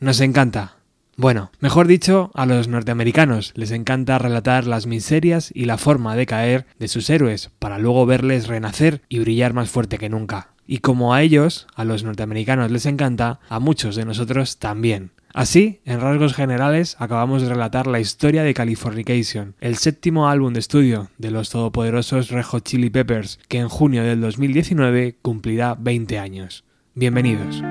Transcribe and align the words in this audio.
Nos 0.00 0.20
encanta. 0.20 0.76
Bueno, 1.16 1.50
mejor 1.58 1.88
dicho, 1.88 2.30
a 2.34 2.46
los 2.46 2.68
norteamericanos 2.68 3.52
les 3.56 3.72
encanta 3.72 4.18
relatar 4.18 4.64
las 4.64 4.86
miserias 4.86 5.50
y 5.52 5.64
la 5.64 5.76
forma 5.76 6.14
de 6.14 6.26
caer 6.26 6.66
de 6.78 6.86
sus 6.86 7.10
héroes 7.10 7.50
para 7.58 7.78
luego 7.78 8.06
verles 8.06 8.46
renacer 8.46 9.02
y 9.08 9.18
brillar 9.18 9.54
más 9.54 9.70
fuerte 9.70 9.98
que 9.98 10.08
nunca. 10.08 10.50
Y 10.68 10.78
como 10.78 11.14
a 11.14 11.22
ellos, 11.22 11.66
a 11.74 11.84
los 11.84 12.04
norteamericanos 12.04 12.70
les 12.70 12.86
encanta, 12.86 13.40
a 13.48 13.58
muchos 13.58 13.96
de 13.96 14.04
nosotros 14.04 14.58
también. 14.58 15.10
Así, 15.34 15.80
en 15.84 16.00
rasgos 16.00 16.34
generales, 16.34 16.94
acabamos 17.00 17.42
de 17.42 17.48
relatar 17.48 17.88
la 17.88 17.98
historia 17.98 18.44
de 18.44 18.54
Californication, 18.54 19.56
el 19.60 19.76
séptimo 19.76 20.28
álbum 20.28 20.52
de 20.52 20.60
estudio 20.60 21.10
de 21.18 21.32
los 21.32 21.50
todopoderosos 21.50 22.30
Red 22.30 22.44
Hot 22.44 22.64
Chili 22.64 22.90
Peppers, 22.90 23.40
que 23.48 23.58
en 23.58 23.68
junio 23.68 24.04
del 24.04 24.20
2019 24.20 25.16
cumplirá 25.22 25.74
20 25.74 26.18
años. 26.20 26.64
Bienvenidos. 26.94 27.62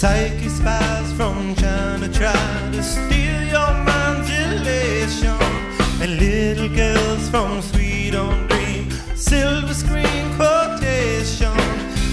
Psyche 0.00 0.48
spies 0.48 1.12
from 1.12 1.54
China 1.56 2.08
try 2.08 2.70
to 2.72 2.82
steal 2.82 3.42
your 3.54 3.72
mind's 3.84 4.30
elation. 4.30 5.36
And 6.00 6.18
little 6.18 6.70
girls 6.74 7.28
from 7.28 7.60
Sweet 7.60 8.14
on 8.14 8.46
Dream, 8.46 8.90
silver 9.14 9.74
screen 9.74 10.34
quotation. 10.36 11.52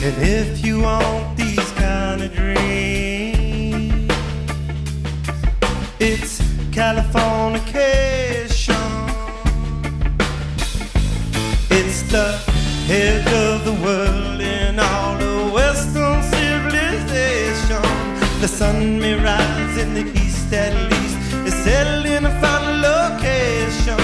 And 0.04 0.22
if 0.22 0.66
you 0.66 0.82
want 0.82 1.38
these 1.38 1.72
kind 1.80 2.24
of 2.24 2.36
dreams, 2.36 4.12
it's 5.98 6.42
Californication. 6.72 8.76
It's 11.72 12.02
the 12.12 12.38
head 12.88 13.26
of 13.30 13.57
in 20.48 20.48
the 20.48 20.48
east 20.48 20.54
at 20.54 20.74
least. 20.92 21.18
It's 21.46 21.56
settled 21.64 22.06
in 22.06 22.26
a 22.26 22.42
final 22.42 22.80
location. 22.80 23.98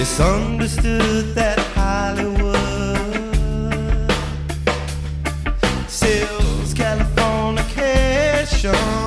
It's 0.00 0.20
understood 0.20 1.34
that 1.34 1.58
Hollywood 1.74 2.56
sells 5.88 6.74
Californication. 6.74 9.01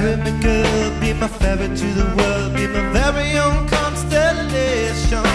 Marry 0.00 0.16
me, 0.18 0.30
girl, 0.40 1.00
be 1.00 1.12
my 1.12 1.26
ferry 1.26 1.66
to 1.66 1.86
the 2.00 2.06
world, 2.16 2.54
be 2.54 2.68
my 2.68 2.88
very 2.92 3.36
own 3.36 3.66
constellation. 3.66 5.26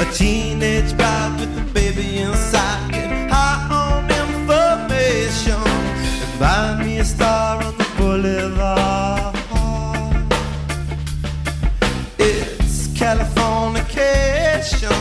A 0.00 0.06
teenage 0.10 0.96
bride 0.96 1.38
with 1.38 1.58
a 1.58 1.60
baby 1.74 2.20
inside, 2.20 2.92
get 2.92 3.30
high 3.30 3.68
on 3.70 4.04
information, 4.24 5.60
and 6.24 6.40
buy 6.40 6.82
me 6.82 6.98
a 6.98 7.04
star 7.04 7.62
on 7.62 7.76
the 7.76 7.84
boulevard. 7.98 9.36
It's 12.18 12.88
Californication. 13.00 14.96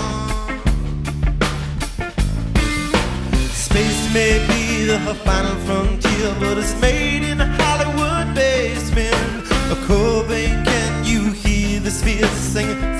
Space 3.53 4.13
may 4.13 4.45
be 4.49 4.83
the 4.83 4.99
final 5.23 5.55
frontier, 5.65 6.35
but 6.37 6.57
it's 6.57 6.75
made 6.81 7.23
in 7.23 7.39
a. 7.39 7.64
A 9.67 9.75
Cobain, 9.87 10.63
can 10.63 11.05
you 11.05 11.31
hear 11.31 11.79
the 11.79 11.89
sphere 11.89 12.27
singing 12.27 12.94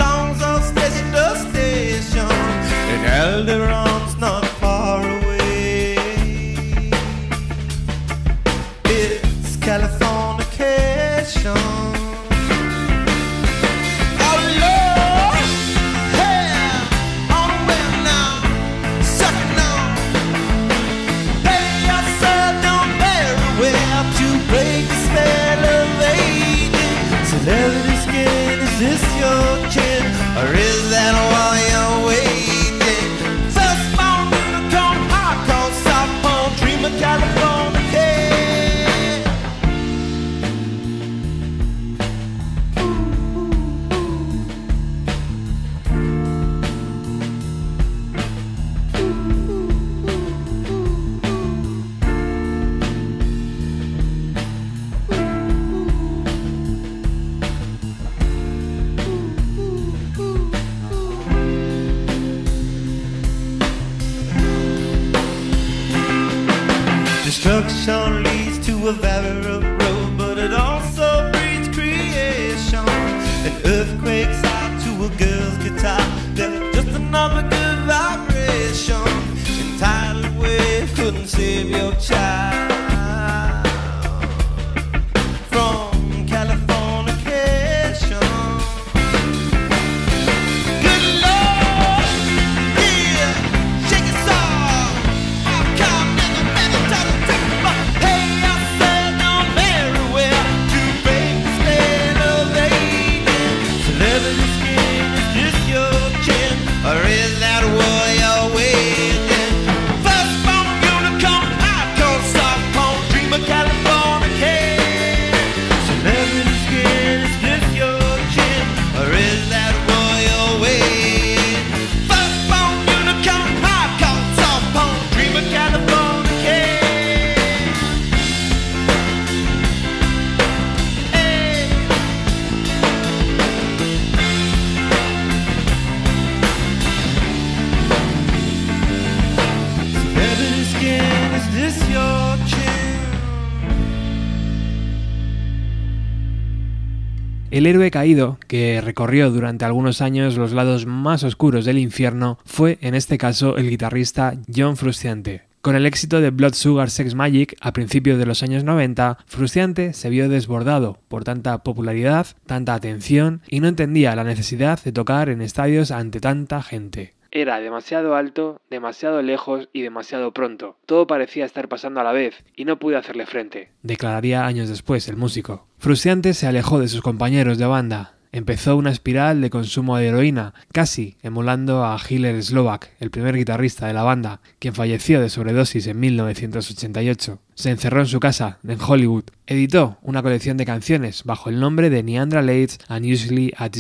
El 147.66 147.70
héroe 147.72 147.90
caído, 147.90 148.38
que 148.48 148.80
recorrió 148.80 149.32
durante 149.32 149.66
algunos 149.66 150.00
años 150.00 150.38
los 150.38 150.52
lados 150.52 150.86
más 150.86 151.24
oscuros 151.24 151.66
del 151.66 151.80
infierno, 151.80 152.38
fue 152.46 152.78
en 152.82 152.94
este 152.94 153.18
caso 153.18 153.58
el 153.58 153.72
guitarrista 153.72 154.36
John 154.56 154.78
Frusciante. 154.78 155.46
Con 155.62 155.76
el 155.76 155.88
éxito 155.88 156.22
de 156.22 156.30
Blood 156.30 156.54
Sugar 156.54 156.92
Sex 156.92 157.16
Magic 157.16 157.58
a 157.62 157.74
principios 157.74 158.20
de 158.20 158.28
los 158.28 158.44
años 158.44 158.64
90, 158.64 159.18
Frusciante 159.26 159.94
se 159.94 160.12
vio 160.12 160.30
desbordado 160.30 161.00
por 161.08 161.24
tanta 161.24 161.64
popularidad, 161.64 162.28
tanta 162.46 162.76
atención 162.76 163.42
y 163.48 163.62
no 163.62 163.68
entendía 163.68 164.16
la 164.16 164.24
necesidad 164.24 164.80
de 164.84 164.92
tocar 164.92 165.30
en 165.30 165.42
estadios 165.42 165.90
ante 165.90 166.20
tanta 166.20 166.62
gente. 166.62 167.16
Era 167.38 167.60
demasiado 167.60 168.16
alto, 168.16 168.62
demasiado 168.70 169.22
lejos 169.22 169.68
y 169.74 169.82
demasiado 169.82 170.32
pronto. 170.32 170.78
Todo 170.86 171.06
parecía 171.06 171.44
estar 171.44 171.68
pasando 171.68 172.00
a 172.00 172.04
la 172.06 172.14
vez 172.14 172.34
y 172.56 172.64
no 172.64 172.80
pude 172.80 172.96
hacerle 172.96 173.26
frente, 173.26 173.74
declararía 173.84 174.46
años 174.46 174.70
después 174.70 175.10
el 175.10 175.18
músico. 175.18 175.68
Frusciante 175.78 176.34
se 176.34 176.48
alejó 176.48 176.80
de 176.80 176.88
sus 176.88 177.02
compañeros 177.02 177.58
de 177.58 177.66
banda, 177.66 178.15
empezó 178.36 178.76
una 178.76 178.92
espiral 178.92 179.40
de 179.40 179.50
consumo 179.50 179.98
de 179.98 180.08
heroína, 180.08 180.54
casi 180.74 181.16
emulando 181.24 181.86
a 181.86 181.98
Hiller 181.98 182.44
Slovak, 182.44 182.92
el 183.00 183.10
primer 183.10 183.38
guitarrista 183.38 183.88
de 183.88 183.94
la 183.94 184.04
banda, 184.04 184.42
quien 184.60 184.74
falleció 184.74 185.22
de 185.22 185.30
sobredosis 185.30 185.88
en 185.88 186.02
1988. 186.02 187.40
Se 187.54 187.70
encerró 187.70 188.02
en 188.02 188.08
su 188.08 188.20
casa, 188.20 188.60
en 188.68 188.78
Hollywood. 188.82 189.24
Editó 189.48 190.00
una 190.02 190.22
colección 190.22 190.58
de 190.58 190.66
canciones 190.66 191.24
bajo 191.24 191.50
el 191.50 191.62
nombre 191.62 191.90
de 191.90 192.04
Neandra 192.04 192.42
Lates 192.42 192.80
and 192.90 193.06
Usually 193.06 193.54
at. 193.58 193.72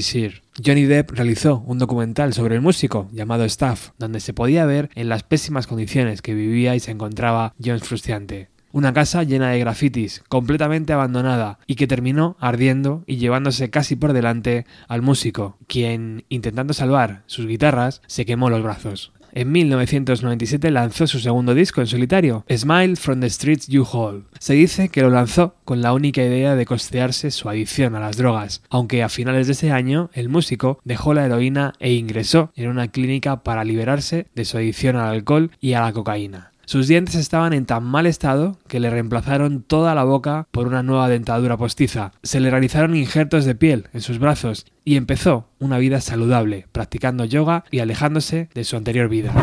Johnny 0.64 0.86
Depp 0.86 1.12
realizó 1.12 1.60
un 1.68 1.78
documental 1.78 2.34
sobre 2.34 2.56
el 2.56 2.62
músico 2.62 3.10
llamado 3.12 3.44
Staff, 3.44 3.90
donde 3.98 4.22
se 4.22 4.34
podía 4.34 4.66
ver 4.66 4.90
en 4.96 5.10
las 5.10 5.24
pésimas 5.24 5.68
condiciones 5.68 6.22
que 6.22 6.34
vivía 6.34 6.76
y 6.76 6.80
se 6.80 6.92
encontraba 6.92 7.54
John 7.62 7.82
Frusciante 7.82 8.55
una 8.76 8.92
casa 8.92 9.24
llena 9.24 9.52
de 9.52 9.60
grafitis, 9.60 10.22
completamente 10.28 10.92
abandonada, 10.92 11.60
y 11.66 11.76
que 11.76 11.88
terminó 11.88 12.36
ardiendo 12.42 13.06
y 13.08 13.16
llevándose 13.16 13.70
casi 13.70 13.96
por 13.96 14.12
delante 14.12 14.66
al 14.90 15.02
músico, 15.02 15.58
quien, 15.66 16.26
intentando 16.28 16.74
salvar 16.74 17.24
sus 17.26 17.48
guitarras, 17.48 18.02
se 18.06 18.26
quemó 18.26 18.50
los 18.50 18.62
brazos. 18.62 19.14
En 19.32 19.54
1997 19.54 20.72
lanzó 20.72 21.08
su 21.08 21.20
segundo 21.20 21.54
disco 21.54 21.80
en 21.80 21.88
solitario, 21.88 22.44
Smile 22.54 22.98
from 22.98 23.22
the 23.22 23.30
Streets 23.30 23.68
You 23.68 23.86
Hold. 23.90 24.26
Se 24.40 24.56
dice 24.56 24.90
que 24.90 25.02
lo 25.02 25.10
lanzó 25.10 25.56
con 25.64 25.82
la 25.82 25.94
única 25.94 26.22
idea 26.22 26.56
de 26.56 26.66
costearse 26.66 27.32
su 27.32 27.48
adicción 27.48 27.96
a 27.96 28.02
las 28.02 28.18
drogas, 28.18 28.62
aunque 28.70 29.04
a 29.04 29.10
finales 29.10 29.48
de 29.48 29.54
ese 29.54 29.72
año 29.72 30.10
el 30.14 30.28
músico 30.28 30.80
dejó 30.84 31.14
la 31.14 31.26
heroína 31.26 31.74
e 31.80 31.94
ingresó 31.94 32.52
en 32.56 32.68
una 32.70 32.90
clínica 32.90 33.42
para 33.42 33.64
liberarse 33.64 34.28
de 34.36 34.44
su 34.44 34.58
adicción 34.58 34.98
al 34.98 35.14
alcohol 35.14 35.52
y 35.62 35.74
a 35.74 35.82
la 35.82 35.94
cocaína. 35.94 36.52
Sus 36.66 36.88
dientes 36.88 37.16
estaban 37.16 37.54
en 37.54 37.66
tan 37.66 37.84
mal 37.84 38.06
estado 38.06 38.58
que 38.68 38.80
le 38.80 38.90
reemplazaron 38.90 39.62
toda 39.62 39.96
la 39.96 40.04
boca 40.04 40.48
por 40.52 40.68
una 40.68 40.84
nueva 40.84 41.10
dentadura 41.10 41.58
postiza. 41.58 42.12
Se 42.24 42.40
le 42.40 42.50
realizaron 42.50 42.96
injertos 42.96 43.46
de 43.46 43.56
piel 43.56 43.88
en 43.94 44.02
sus 44.02 44.20
brazos 44.20 44.66
y 44.84 44.96
empezó 44.96 45.48
una 45.60 45.78
vida 45.78 46.02
saludable, 46.02 46.68
practicando 46.72 47.26
yoga 47.26 47.64
y 47.72 47.80
alejándose 47.80 48.50
de 48.54 48.64
su 48.64 48.78
anterior 48.78 49.10
vida. 49.10 49.34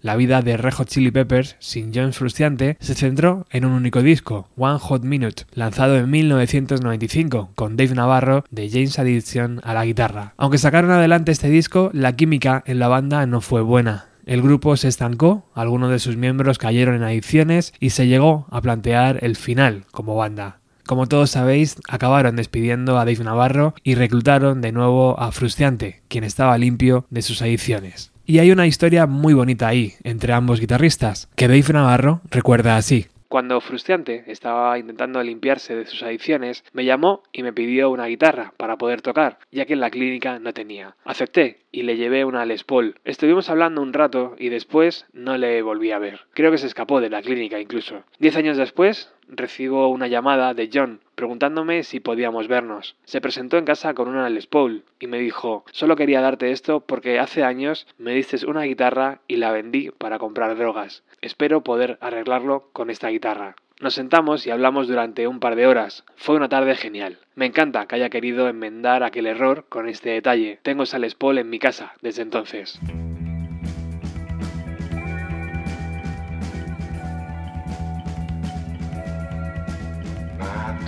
La 0.00 0.16
vida 0.16 0.42
de 0.42 0.56
Red 0.56 0.74
Hot 0.74 0.88
Chili 0.88 1.10
Peppers, 1.10 1.56
sin 1.58 1.92
John 1.94 2.12
Frusciante, 2.12 2.76
se 2.80 2.94
centró 2.94 3.46
en 3.50 3.64
un 3.64 3.72
único 3.72 4.02
disco, 4.02 4.48
One 4.56 4.78
Hot 4.78 5.02
Minute, 5.02 5.44
lanzado 5.52 5.96
en 5.96 6.10
1995, 6.10 7.50
con 7.54 7.76
Dave 7.76 7.94
Navarro 7.94 8.44
de 8.50 8.68
James 8.70 8.98
Addiction 8.98 9.60
a 9.64 9.74
la 9.74 9.84
guitarra. 9.84 10.34
Aunque 10.36 10.58
sacaron 10.58 10.90
adelante 10.90 11.32
este 11.32 11.48
disco, 11.48 11.90
la 11.92 12.14
química 12.14 12.62
en 12.66 12.78
la 12.78 12.88
banda 12.88 13.26
no 13.26 13.40
fue 13.40 13.62
buena. 13.62 14.06
El 14.26 14.40
grupo 14.40 14.76
se 14.76 14.88
estancó, 14.88 15.50
algunos 15.54 15.90
de 15.90 15.98
sus 15.98 16.16
miembros 16.16 16.58
cayeron 16.58 16.94
en 16.94 17.02
adicciones 17.02 17.74
y 17.78 17.90
se 17.90 18.06
llegó 18.06 18.46
a 18.50 18.62
plantear 18.62 19.18
el 19.22 19.36
final 19.36 19.84
como 19.90 20.16
banda. 20.16 20.60
Como 20.86 21.06
todos 21.06 21.30
sabéis, 21.30 21.76
acabaron 21.88 22.36
despidiendo 22.36 22.98
a 22.98 23.06
Dave 23.06 23.24
Navarro 23.24 23.74
y 23.82 23.94
reclutaron 23.94 24.60
de 24.60 24.72
nuevo 24.72 25.18
a 25.18 25.32
Frusciante, 25.32 26.02
quien 26.08 26.24
estaba 26.24 26.58
limpio 26.58 27.06
de 27.08 27.22
sus 27.22 27.40
adicciones. 27.40 28.13
Y 28.26 28.38
hay 28.38 28.50
una 28.50 28.66
historia 28.66 29.06
muy 29.06 29.34
bonita 29.34 29.68
ahí, 29.68 29.92
entre 30.02 30.32
ambos 30.32 30.58
guitarristas, 30.58 31.28
que 31.36 31.46
Dave 31.46 31.74
Navarro 31.74 32.22
recuerda 32.30 32.76
así. 32.76 33.06
Cuando 33.28 33.60
Frustiante 33.60 34.24
estaba 34.28 34.78
intentando 34.78 35.22
limpiarse 35.22 35.74
de 35.74 35.84
sus 35.84 36.02
adicciones, 36.02 36.64
me 36.72 36.86
llamó 36.86 37.22
y 37.32 37.42
me 37.42 37.52
pidió 37.52 37.90
una 37.90 38.06
guitarra 38.06 38.54
para 38.56 38.78
poder 38.78 39.02
tocar, 39.02 39.38
ya 39.50 39.66
que 39.66 39.74
en 39.74 39.80
la 39.80 39.90
clínica 39.90 40.38
no 40.38 40.54
tenía. 40.54 40.96
Acepté 41.04 41.58
y 41.70 41.82
le 41.82 41.96
llevé 41.96 42.24
una 42.24 42.46
Les 42.46 42.64
Paul. 42.64 42.94
Estuvimos 43.04 43.50
hablando 43.50 43.82
un 43.82 43.92
rato 43.92 44.36
y 44.38 44.48
después 44.48 45.04
no 45.12 45.36
le 45.36 45.60
volví 45.60 45.90
a 45.90 45.98
ver. 45.98 46.20
Creo 46.32 46.50
que 46.50 46.58
se 46.58 46.68
escapó 46.68 47.00
de 47.00 47.10
la 47.10 47.20
clínica 47.20 47.60
incluso. 47.60 48.04
Diez 48.18 48.36
años 48.36 48.56
después, 48.56 49.12
recibo 49.28 49.88
una 49.88 50.06
llamada 50.06 50.54
de 50.54 50.70
John 50.72 51.00
preguntándome 51.14 51.82
si 51.82 52.00
podíamos 52.00 52.48
vernos. 52.48 52.96
Se 53.04 53.20
presentó 53.20 53.56
en 53.58 53.64
casa 53.64 53.94
con 53.94 54.08
una 54.08 54.28
Les 54.30 54.46
Paul 54.46 54.84
y 54.98 55.06
me 55.06 55.18
dijo, 55.18 55.64
solo 55.72 55.96
quería 55.96 56.20
darte 56.20 56.50
esto 56.50 56.80
porque 56.80 57.18
hace 57.18 57.44
años 57.44 57.86
me 57.98 58.14
diste 58.14 58.44
una 58.46 58.62
guitarra 58.62 59.20
y 59.28 59.36
la 59.36 59.52
vendí 59.52 59.90
para 59.90 60.18
comprar 60.18 60.56
drogas. 60.56 61.02
Espero 61.20 61.62
poder 61.62 61.98
arreglarlo 62.00 62.68
con 62.72 62.90
esta 62.90 63.08
guitarra. 63.08 63.56
Nos 63.80 63.94
sentamos 63.94 64.46
y 64.46 64.50
hablamos 64.50 64.88
durante 64.88 65.26
un 65.26 65.40
par 65.40 65.56
de 65.56 65.66
horas. 65.66 66.04
Fue 66.16 66.36
una 66.36 66.48
tarde 66.48 66.76
genial. 66.76 67.18
Me 67.34 67.46
encanta 67.46 67.86
que 67.86 67.96
haya 67.96 68.08
querido 68.08 68.48
enmendar 68.48 69.02
aquel 69.02 69.26
error 69.26 69.66
con 69.68 69.88
este 69.88 70.10
detalle. 70.10 70.58
Tengo 70.62 70.84
esa 70.84 70.98
Les 70.98 71.14
Paul 71.14 71.38
en 71.38 71.50
mi 71.50 71.58
casa 71.58 71.94
desde 72.00 72.22
entonces. 72.22 72.80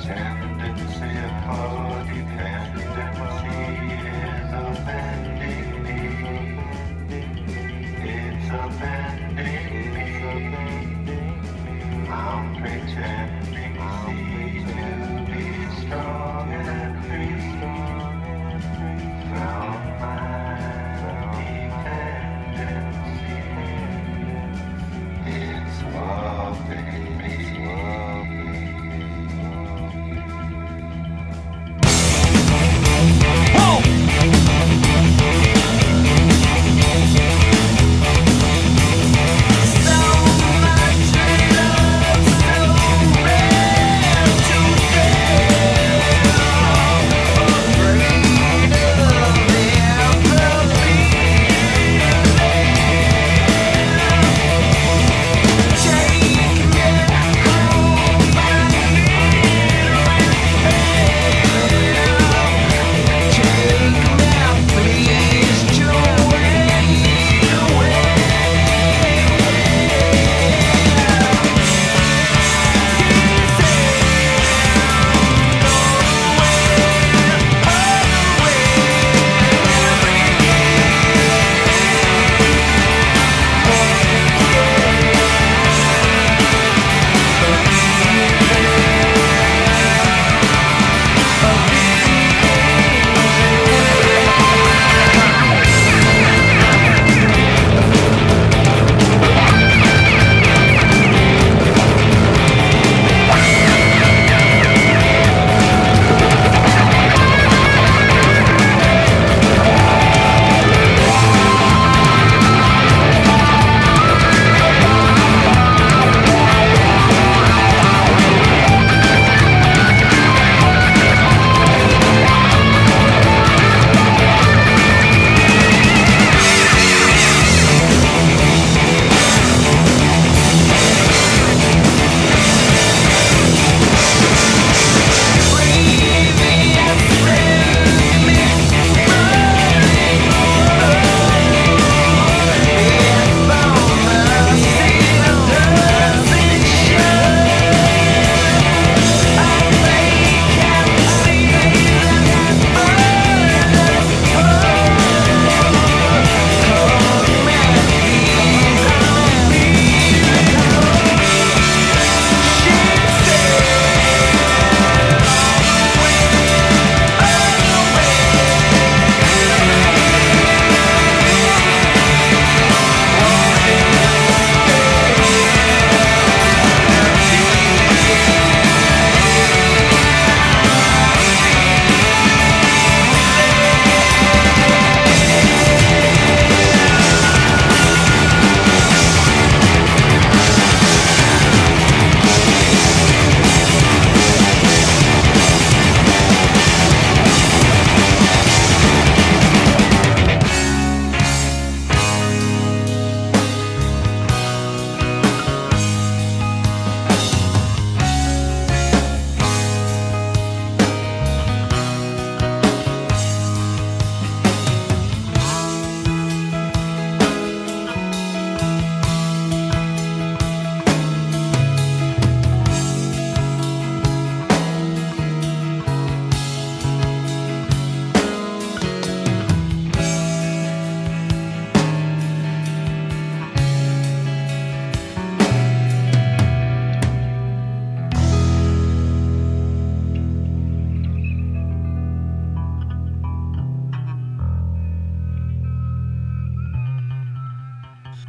Yeah. 0.08 0.35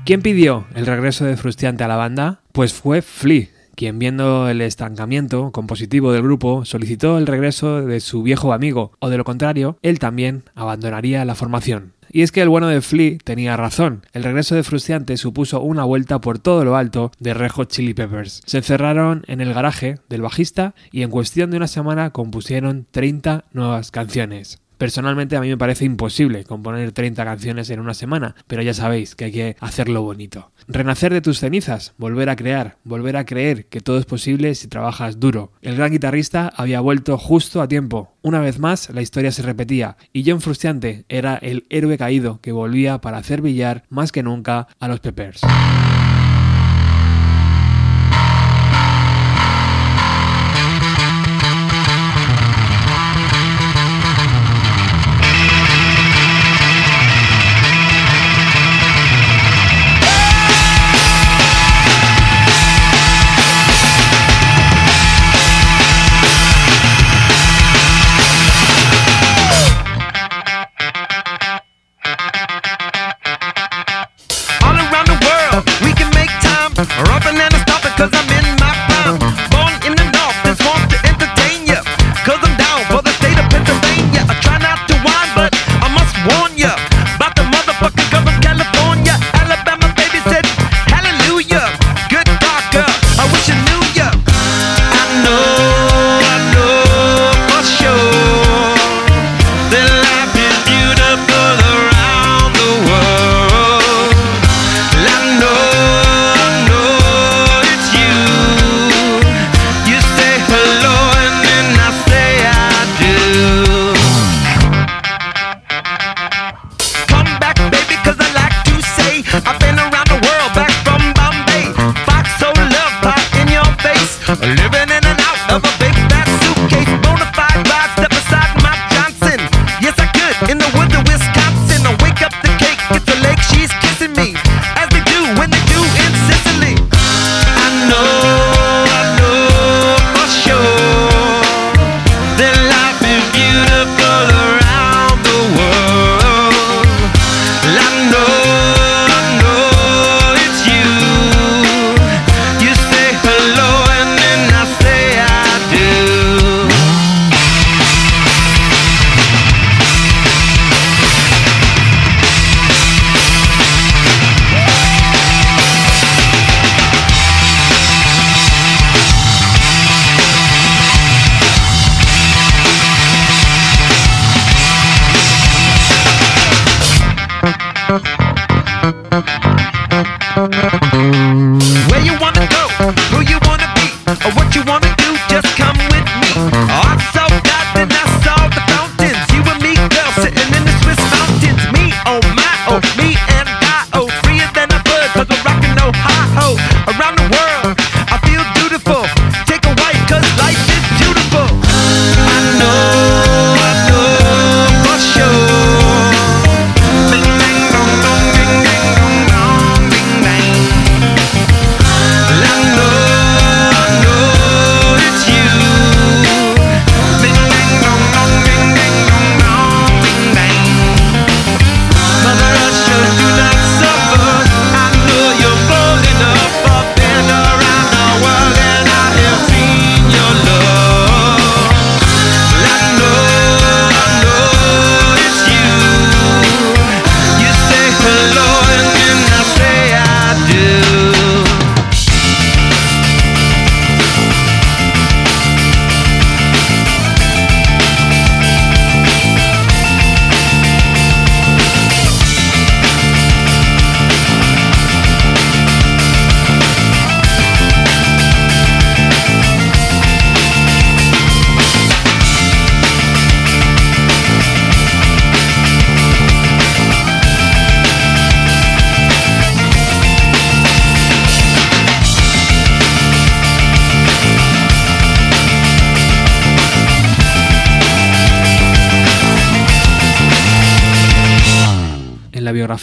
¿Quién 0.07 0.21
pidió 0.21 0.67
el 0.73 0.85
regreso 0.85 1.25
de 1.25 1.35
Frustiante 1.35 1.83
a 1.83 1.89
la 1.89 1.97
banda? 1.97 2.39
Pues 2.53 2.71
fue 2.71 3.01
Flea, 3.01 3.47
quien 3.75 3.99
viendo 3.99 4.47
el 4.47 4.61
estancamiento 4.61 5.51
compositivo 5.51 6.13
del 6.13 6.21
grupo 6.21 6.63
solicitó 6.63 7.17
el 7.17 7.27
regreso 7.27 7.85
de 7.85 7.99
su 7.99 8.23
viejo 8.23 8.53
amigo, 8.53 8.93
o 8.99 9.09
de 9.09 9.17
lo 9.17 9.25
contrario, 9.25 9.77
él 9.81 9.99
también 9.99 10.43
abandonaría 10.55 11.25
la 11.25 11.35
formación. 11.35 11.91
Y 12.09 12.21
es 12.21 12.31
que 12.31 12.41
el 12.41 12.47
bueno 12.47 12.69
de 12.69 12.79
Flea 12.79 13.17
tenía 13.21 13.57
razón. 13.57 14.05
El 14.13 14.23
regreso 14.23 14.55
de 14.55 14.63
Frustiante 14.63 15.17
supuso 15.17 15.59
una 15.59 15.83
vuelta 15.83 16.21
por 16.21 16.39
todo 16.39 16.63
lo 16.63 16.77
alto 16.77 17.11
de 17.19 17.33
Red 17.33 17.51
Hot 17.51 17.69
Chili 17.69 17.93
Peppers. 17.93 18.43
Se 18.45 18.59
encerraron 18.59 19.25
en 19.27 19.41
el 19.41 19.53
garaje 19.53 19.99
del 20.07 20.21
bajista 20.21 20.73
y 20.89 21.01
en 21.01 21.09
cuestión 21.09 21.51
de 21.51 21.57
una 21.57 21.67
semana 21.67 22.11
compusieron 22.11 22.87
30 22.91 23.43
nuevas 23.51 23.91
canciones. 23.91 24.61
Personalmente 24.77 25.35
a 25.35 25.41
mí 25.41 25.49
me 25.49 25.57
parece 25.57 25.85
imposible 25.85 26.43
componer 26.43 26.91
30 26.91 27.23
canciones 27.25 27.69
en 27.69 27.79
una 27.79 27.93
semana, 27.93 28.35
pero 28.47 28.61
ya 28.61 28.73
sabéis 28.73 29.15
que 29.15 29.25
hay 29.25 29.31
que 29.31 29.55
hacerlo 29.59 30.03
bonito. 30.03 30.51
Renacer 30.67 31.13
de 31.13 31.21
tus 31.21 31.39
cenizas, 31.39 31.93
volver 31.97 32.29
a 32.29 32.35
crear, 32.35 32.77
volver 32.83 33.17
a 33.17 33.25
creer 33.25 33.65
que 33.65 33.81
todo 33.81 33.97
es 33.97 34.05
posible 34.05 34.55
si 34.55 34.67
trabajas 34.67 35.19
duro. 35.19 35.51
El 35.61 35.75
gran 35.75 35.91
guitarrista 35.91 36.51
había 36.55 36.79
vuelto 36.79 37.17
justo 37.17 37.61
a 37.61 37.67
tiempo. 37.67 38.13
Una 38.21 38.39
vez 38.39 38.59
más, 38.59 38.89
la 38.89 39.01
historia 39.01 39.31
se 39.31 39.41
repetía, 39.41 39.97
y 40.13 40.29
John 40.29 40.41
Frustiante 40.41 41.05
era 41.09 41.35
el 41.35 41.65
héroe 41.69 41.97
caído 41.97 42.39
que 42.41 42.51
volvía 42.51 42.99
para 42.99 43.17
hacer 43.17 43.41
brillar 43.41 43.83
más 43.89 44.11
que 44.11 44.23
nunca 44.23 44.67
a 44.79 44.87
los 44.87 44.99
Peppers. 44.99 45.41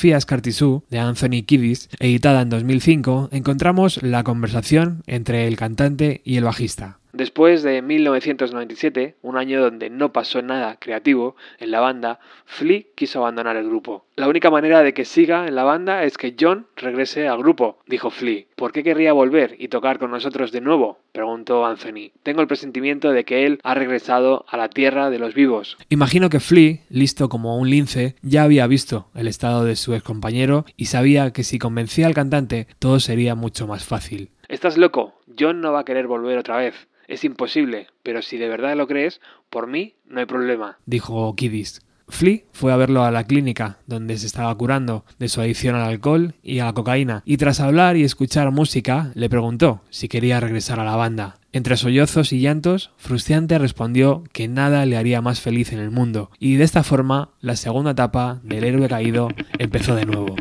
Biografía 0.04 0.20
Scartisú 0.20 0.84
de 0.90 0.98
Anthony 0.98 1.44
Kiddis, 1.46 1.88
editada 1.98 2.42
en 2.42 2.50
2005, 2.50 3.30
encontramos 3.32 4.02
la 4.02 4.22
conversación 4.22 5.02
entre 5.06 5.48
el 5.48 5.56
cantante 5.56 6.20
y 6.26 6.36
el 6.36 6.44
bajista. 6.44 6.98
Después 7.14 7.62
de 7.62 7.80
1997, 7.80 9.14
un 9.22 9.36
año 9.36 9.62
donde 9.62 9.88
no 9.88 10.12
pasó 10.12 10.42
nada 10.42 10.80
creativo 10.80 11.36
en 11.60 11.70
la 11.70 11.78
banda, 11.78 12.18
Flea 12.44 12.82
quiso 12.96 13.20
abandonar 13.20 13.56
el 13.56 13.68
grupo. 13.68 14.04
La 14.16 14.26
única 14.26 14.50
manera 14.50 14.82
de 14.82 14.94
que 14.94 15.04
siga 15.04 15.46
en 15.46 15.54
la 15.54 15.62
banda 15.62 16.02
es 16.02 16.18
que 16.18 16.34
John 16.38 16.66
regrese 16.74 17.28
al 17.28 17.38
grupo, 17.38 17.78
dijo 17.86 18.10
Flea. 18.10 18.46
¿Por 18.56 18.72
qué 18.72 18.82
querría 18.82 19.12
volver 19.12 19.54
y 19.60 19.68
tocar 19.68 20.00
con 20.00 20.10
nosotros 20.10 20.50
de 20.50 20.60
nuevo? 20.60 20.98
preguntó 21.12 21.64
Anthony. 21.64 22.10
Tengo 22.24 22.40
el 22.40 22.48
presentimiento 22.48 23.12
de 23.12 23.24
que 23.24 23.46
él 23.46 23.60
ha 23.62 23.74
regresado 23.74 24.44
a 24.48 24.56
la 24.56 24.68
tierra 24.68 25.08
de 25.08 25.20
los 25.20 25.34
vivos. 25.34 25.78
Imagino 25.90 26.30
que 26.30 26.40
Flea, 26.40 26.80
listo 26.90 27.28
como 27.28 27.58
un 27.58 27.70
lince, 27.70 28.16
ya 28.22 28.42
había 28.42 28.66
visto 28.66 29.06
el 29.14 29.28
estado 29.28 29.64
de 29.64 29.76
su 29.76 29.94
excompañero 29.94 30.64
y 30.76 30.86
sabía 30.86 31.32
que 31.32 31.44
si 31.44 31.60
convencía 31.60 32.08
al 32.08 32.14
cantante 32.14 32.66
todo 32.80 32.98
sería 32.98 33.36
mucho 33.36 33.68
más 33.68 33.84
fácil. 33.84 34.30
Estás 34.48 34.76
loco, 34.76 35.14
John 35.38 35.60
no 35.60 35.70
va 35.70 35.80
a 35.80 35.84
querer 35.84 36.08
volver 36.08 36.38
otra 36.38 36.56
vez. 36.56 36.74
Es 37.08 37.24
imposible, 37.24 37.88
pero 38.02 38.22
si 38.22 38.36
de 38.38 38.48
verdad 38.48 38.76
lo 38.76 38.86
crees, 38.86 39.20
por 39.50 39.66
mí 39.66 39.94
no 40.06 40.20
hay 40.20 40.26
problema, 40.26 40.78
dijo 40.86 41.34
Kiddis. 41.34 41.82
Flea 42.08 42.40
fue 42.52 42.72
a 42.72 42.76
verlo 42.76 43.02
a 43.02 43.10
la 43.10 43.24
clínica, 43.24 43.78
donde 43.86 44.18
se 44.18 44.26
estaba 44.26 44.54
curando 44.56 45.04
de 45.18 45.28
su 45.28 45.40
adicción 45.40 45.74
al 45.74 45.88
alcohol 45.88 46.34
y 46.42 46.58
a 46.58 46.66
la 46.66 46.72
cocaína, 46.74 47.22
y 47.24 47.38
tras 47.38 47.60
hablar 47.60 47.96
y 47.96 48.04
escuchar 48.04 48.50
música, 48.50 49.10
le 49.14 49.30
preguntó 49.30 49.80
si 49.90 50.08
quería 50.08 50.40
regresar 50.40 50.80
a 50.80 50.84
la 50.84 50.96
banda. 50.96 51.38
Entre 51.52 51.76
sollozos 51.76 52.32
y 52.32 52.40
llantos, 52.40 52.90
Frustiante 52.96 53.58
respondió 53.58 54.24
que 54.32 54.48
nada 54.48 54.84
le 54.86 54.96
haría 54.96 55.22
más 55.22 55.40
feliz 55.40 55.72
en 55.72 55.78
el 55.78 55.90
mundo, 55.90 56.30
y 56.38 56.56
de 56.56 56.64
esta 56.64 56.82
forma 56.82 57.30
la 57.40 57.56
segunda 57.56 57.92
etapa 57.92 58.40
del 58.42 58.64
héroe 58.64 58.88
caído 58.88 59.28
empezó 59.58 59.94
de 59.94 60.04
nuevo. 60.04 60.36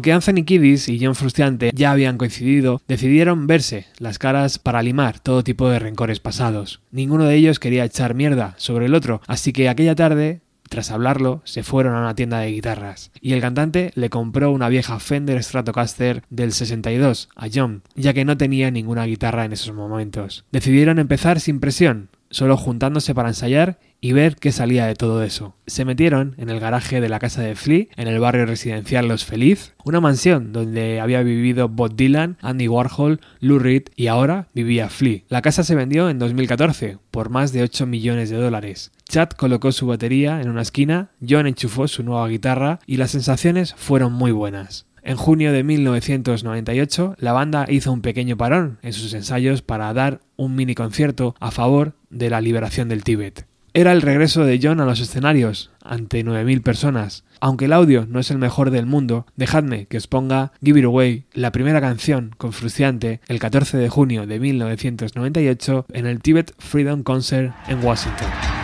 Aunque 0.00 0.14
Anthony 0.14 0.46
Kiddis 0.46 0.88
y 0.88 0.98
John 0.98 1.14
Frusciante 1.14 1.72
ya 1.74 1.90
habían 1.90 2.16
coincidido, 2.16 2.80
decidieron 2.88 3.46
verse 3.46 3.84
las 3.98 4.18
caras 4.18 4.58
para 4.58 4.82
limar 4.82 5.20
todo 5.20 5.44
tipo 5.44 5.68
de 5.68 5.78
rencores 5.78 6.20
pasados. 6.20 6.80
Ninguno 6.90 7.26
de 7.26 7.34
ellos 7.34 7.58
quería 7.58 7.84
echar 7.84 8.14
mierda 8.14 8.54
sobre 8.56 8.86
el 8.86 8.94
otro, 8.94 9.20
así 9.26 9.52
que 9.52 9.68
aquella 9.68 9.94
tarde 9.94 10.40
tras 10.70 10.90
hablarlo, 10.92 11.42
se 11.44 11.64
fueron 11.64 11.94
a 11.96 12.00
una 12.00 12.14
tienda 12.14 12.38
de 12.38 12.52
guitarras 12.52 13.10
y 13.20 13.32
el 13.32 13.40
cantante 13.40 13.90
le 13.94 14.08
compró 14.08 14.52
una 14.52 14.68
vieja 14.68 15.00
Fender 15.00 15.42
Stratocaster 15.42 16.22
del 16.30 16.52
62 16.52 17.28
a 17.34 17.48
John, 17.52 17.82
ya 17.96 18.14
que 18.14 18.24
no 18.24 18.38
tenía 18.38 18.70
ninguna 18.70 19.04
guitarra 19.04 19.44
en 19.44 19.52
esos 19.52 19.74
momentos. 19.74 20.46
Decidieron 20.52 20.98
empezar 20.98 21.40
sin 21.40 21.58
presión, 21.60 22.08
solo 22.30 22.56
juntándose 22.56 23.14
para 23.14 23.28
ensayar 23.28 23.78
y 24.00 24.12
ver 24.12 24.36
qué 24.36 24.52
salía 24.52 24.86
de 24.86 24.94
todo 24.94 25.22
eso. 25.22 25.54
Se 25.66 25.84
metieron 25.84 26.34
en 26.38 26.48
el 26.48 26.60
garaje 26.60 27.00
de 27.00 27.08
la 27.08 27.18
casa 27.18 27.42
de 27.42 27.54
Flea, 27.54 27.86
en 27.96 28.08
el 28.08 28.18
barrio 28.18 28.46
residencial 28.46 29.08
Los 29.08 29.24
Feliz, 29.24 29.74
una 29.84 30.00
mansión 30.00 30.52
donde 30.52 31.00
había 31.00 31.22
vivido 31.22 31.68
Bob 31.68 31.94
Dylan, 31.94 32.38
Andy 32.40 32.68
Warhol, 32.68 33.20
Lou 33.40 33.58
Reed 33.58 33.84
y 33.96 34.06
ahora 34.06 34.48
vivía 34.54 34.88
Flea. 34.88 35.20
La 35.28 35.42
casa 35.42 35.64
se 35.64 35.74
vendió 35.74 36.08
en 36.08 36.18
2014 36.18 36.98
por 37.10 37.28
más 37.30 37.52
de 37.52 37.62
8 37.62 37.86
millones 37.86 38.30
de 38.30 38.36
dólares. 38.36 38.92
Chad 39.08 39.30
colocó 39.30 39.72
su 39.72 39.86
batería 39.86 40.40
en 40.40 40.48
una 40.48 40.62
esquina, 40.62 41.10
John 41.26 41.46
enchufó 41.46 41.88
su 41.88 42.02
nueva 42.02 42.28
guitarra 42.28 42.78
y 42.86 42.96
las 42.96 43.10
sensaciones 43.10 43.74
fueron 43.74 44.12
muy 44.12 44.30
buenas. 44.30 44.86
En 45.02 45.16
junio 45.16 45.52
de 45.52 45.62
1998, 45.64 47.16
la 47.18 47.32
banda 47.32 47.66
hizo 47.68 47.92
un 47.92 48.02
pequeño 48.02 48.36
parón 48.36 48.78
en 48.82 48.92
sus 48.92 49.14
ensayos 49.14 49.62
para 49.62 49.92
dar 49.92 50.20
un 50.36 50.54
mini 50.54 50.74
concierto 50.74 51.34
a 51.40 51.50
favor 51.50 51.94
de 52.10 52.30
la 52.30 52.40
liberación 52.40 52.88
del 52.88 53.04
Tíbet. 53.04 53.46
Era 53.72 53.92
el 53.92 54.02
regreso 54.02 54.44
de 54.44 54.58
John 54.60 54.80
a 54.80 54.84
los 54.84 54.98
escenarios, 54.98 55.70
ante 55.84 56.24
9.000 56.24 56.62
personas. 56.62 57.24
Aunque 57.40 57.66
el 57.66 57.72
audio 57.72 58.04
no 58.04 58.18
es 58.18 58.32
el 58.32 58.38
mejor 58.38 58.70
del 58.70 58.84
mundo, 58.84 59.26
dejadme 59.36 59.86
que 59.86 59.96
os 59.96 60.08
ponga 60.08 60.52
Give 60.62 60.80
It 60.80 60.86
Away, 60.86 61.24
la 61.34 61.52
primera 61.52 61.80
canción 61.80 62.34
con 62.36 62.52
Fruciante, 62.52 63.20
el 63.28 63.38
14 63.38 63.78
de 63.78 63.88
junio 63.88 64.26
de 64.26 64.40
1998 64.40 65.86
en 65.92 66.06
el 66.06 66.20
Tibet 66.20 66.52
Freedom 66.58 67.04
Concert 67.04 67.54
en 67.68 67.84
Washington. 67.84 68.59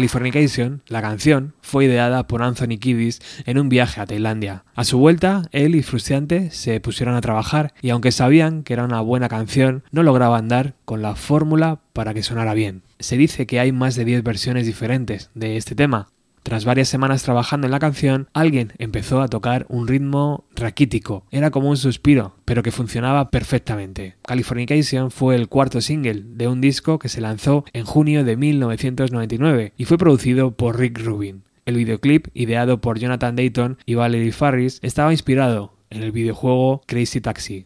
Californication, 0.00 0.80
la 0.88 1.02
canción, 1.02 1.52
fue 1.60 1.84
ideada 1.84 2.26
por 2.26 2.42
Anthony 2.42 2.78
Kiddis 2.80 3.20
en 3.44 3.58
un 3.58 3.68
viaje 3.68 4.00
a 4.00 4.06
Tailandia. 4.06 4.64
A 4.74 4.84
su 4.84 4.96
vuelta, 4.96 5.42
él 5.52 5.74
y 5.74 5.82
Frusciante 5.82 6.50
se 6.52 6.80
pusieron 6.80 7.16
a 7.16 7.20
trabajar 7.20 7.74
y 7.82 7.90
aunque 7.90 8.10
sabían 8.10 8.62
que 8.62 8.72
era 8.72 8.84
una 8.84 9.02
buena 9.02 9.28
canción, 9.28 9.84
no 9.90 10.02
lograban 10.02 10.48
dar 10.48 10.72
con 10.86 11.02
la 11.02 11.16
fórmula 11.16 11.80
para 11.92 12.14
que 12.14 12.22
sonara 12.22 12.54
bien. 12.54 12.80
Se 12.98 13.18
dice 13.18 13.46
que 13.46 13.60
hay 13.60 13.72
más 13.72 13.94
de 13.94 14.06
10 14.06 14.22
versiones 14.22 14.64
diferentes 14.64 15.28
de 15.34 15.58
este 15.58 15.74
tema, 15.74 16.08
tras 16.42 16.64
varias 16.64 16.88
semanas 16.88 17.22
trabajando 17.22 17.66
en 17.66 17.70
la 17.70 17.78
canción, 17.78 18.28
alguien 18.32 18.72
empezó 18.78 19.20
a 19.20 19.28
tocar 19.28 19.66
un 19.68 19.86
ritmo 19.86 20.44
raquítico. 20.54 21.24
Era 21.30 21.50
como 21.50 21.68
un 21.68 21.76
suspiro, 21.76 22.34
pero 22.44 22.62
que 22.62 22.72
funcionaba 22.72 23.30
perfectamente. 23.30 24.16
Californication 24.22 25.10
fue 25.10 25.36
el 25.36 25.48
cuarto 25.48 25.80
single 25.80 26.22
de 26.24 26.48
un 26.48 26.60
disco 26.60 26.98
que 26.98 27.08
se 27.08 27.20
lanzó 27.20 27.64
en 27.72 27.84
junio 27.84 28.24
de 28.24 28.36
1999 28.36 29.72
y 29.76 29.84
fue 29.84 29.98
producido 29.98 30.52
por 30.52 30.78
Rick 30.78 30.98
Rubin. 31.00 31.42
El 31.66 31.76
videoclip, 31.76 32.28
ideado 32.34 32.80
por 32.80 32.98
Jonathan 32.98 33.36
Dayton 33.36 33.78
y 33.84 33.94
Valerie 33.94 34.32
Farris, 34.32 34.80
estaba 34.82 35.12
inspirado 35.12 35.74
en 35.90 36.02
el 36.02 36.12
videojuego 36.12 36.82
Crazy 36.86 37.20
Taxi. 37.20 37.64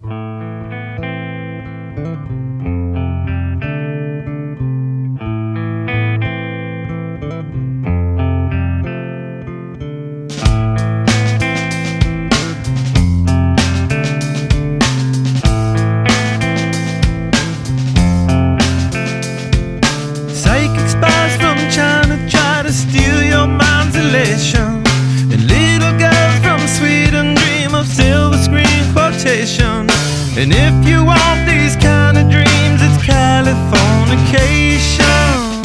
Californication. 34.34 35.62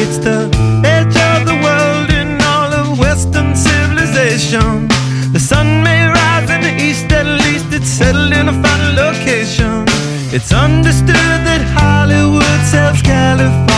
It's 0.00 0.18
the 0.18 0.48
edge 0.84 1.16
of 1.16 1.46
the 1.46 1.58
world 1.66 2.10
in 2.10 2.40
all 2.42 2.72
of 2.72 2.98
Western 2.98 3.56
civilization. 3.56 4.88
The 5.32 5.40
sun 5.40 5.82
may 5.82 6.06
rise 6.06 6.48
in 6.50 6.60
the 6.60 6.74
east, 6.80 7.10
at 7.10 7.26
least 7.26 7.66
it's 7.72 7.88
settled 7.88 8.32
in 8.32 8.48
a 8.48 8.52
final 8.62 8.92
location. 8.94 9.86
It's 10.32 10.52
understood 10.52 11.38
that 11.48 11.62
Hollywood 11.74 12.60
sells 12.70 13.02
Californication. 13.02 13.75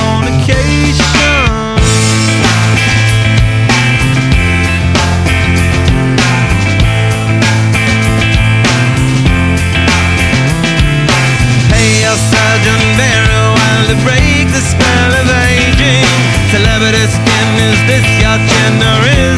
Break 14.04 14.46
the 14.50 14.62
spell 14.62 15.12
of 15.20 15.28
aging. 15.48 16.06
Celebrity 16.50 17.04
skin, 17.08 17.48
is 17.70 17.80
this 17.88 18.06
your 18.22 18.38
is 19.06 19.38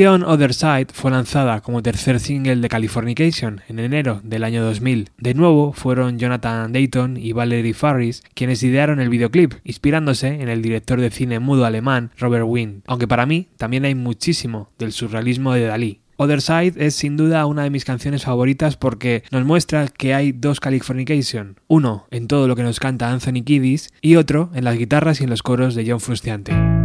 canción 0.00 0.22
Other 0.22 0.54
Side 0.54 0.86
fue 0.94 1.10
lanzada 1.10 1.60
como 1.60 1.82
tercer 1.82 2.20
single 2.20 2.56
de 2.56 2.70
Californication 2.70 3.60
en 3.68 3.78
enero 3.78 4.22
del 4.24 4.44
año 4.44 4.64
2000. 4.64 5.10
De 5.18 5.34
nuevo 5.34 5.74
fueron 5.74 6.18
Jonathan 6.18 6.72
Dayton 6.72 7.18
y 7.18 7.32
Valerie 7.32 7.74
Farris 7.74 8.22
quienes 8.32 8.62
idearon 8.62 8.98
el 8.98 9.10
videoclip, 9.10 9.52
inspirándose 9.62 10.40
en 10.40 10.48
el 10.48 10.62
director 10.62 11.02
de 11.02 11.10
cine 11.10 11.38
mudo 11.38 11.66
alemán 11.66 12.12
Robert 12.16 12.46
Wind, 12.48 12.80
aunque 12.86 13.06
para 13.06 13.26
mí 13.26 13.48
también 13.58 13.84
hay 13.84 13.94
muchísimo 13.94 14.70
del 14.78 14.92
surrealismo 14.92 15.52
de 15.52 15.66
Dalí. 15.66 16.00
Other 16.16 16.40
Side 16.40 16.72
es 16.76 16.94
sin 16.94 17.18
duda 17.18 17.44
una 17.44 17.64
de 17.64 17.70
mis 17.70 17.84
canciones 17.84 18.24
favoritas 18.24 18.78
porque 18.78 19.22
nos 19.30 19.44
muestra 19.44 19.86
que 19.88 20.14
hay 20.14 20.32
dos 20.32 20.60
Californication, 20.60 21.60
uno 21.68 22.06
en 22.10 22.26
todo 22.26 22.48
lo 22.48 22.56
que 22.56 22.62
nos 22.62 22.80
canta 22.80 23.12
Anthony 23.12 23.44
Kiddis 23.44 23.90
y 24.00 24.16
otro 24.16 24.50
en 24.54 24.64
las 24.64 24.78
guitarras 24.78 25.20
y 25.20 25.24
en 25.24 25.30
los 25.30 25.42
coros 25.42 25.74
de 25.74 25.84
John 25.86 26.00
Frusciante. 26.00 26.79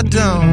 I 0.00 0.02
don't, 0.02 0.49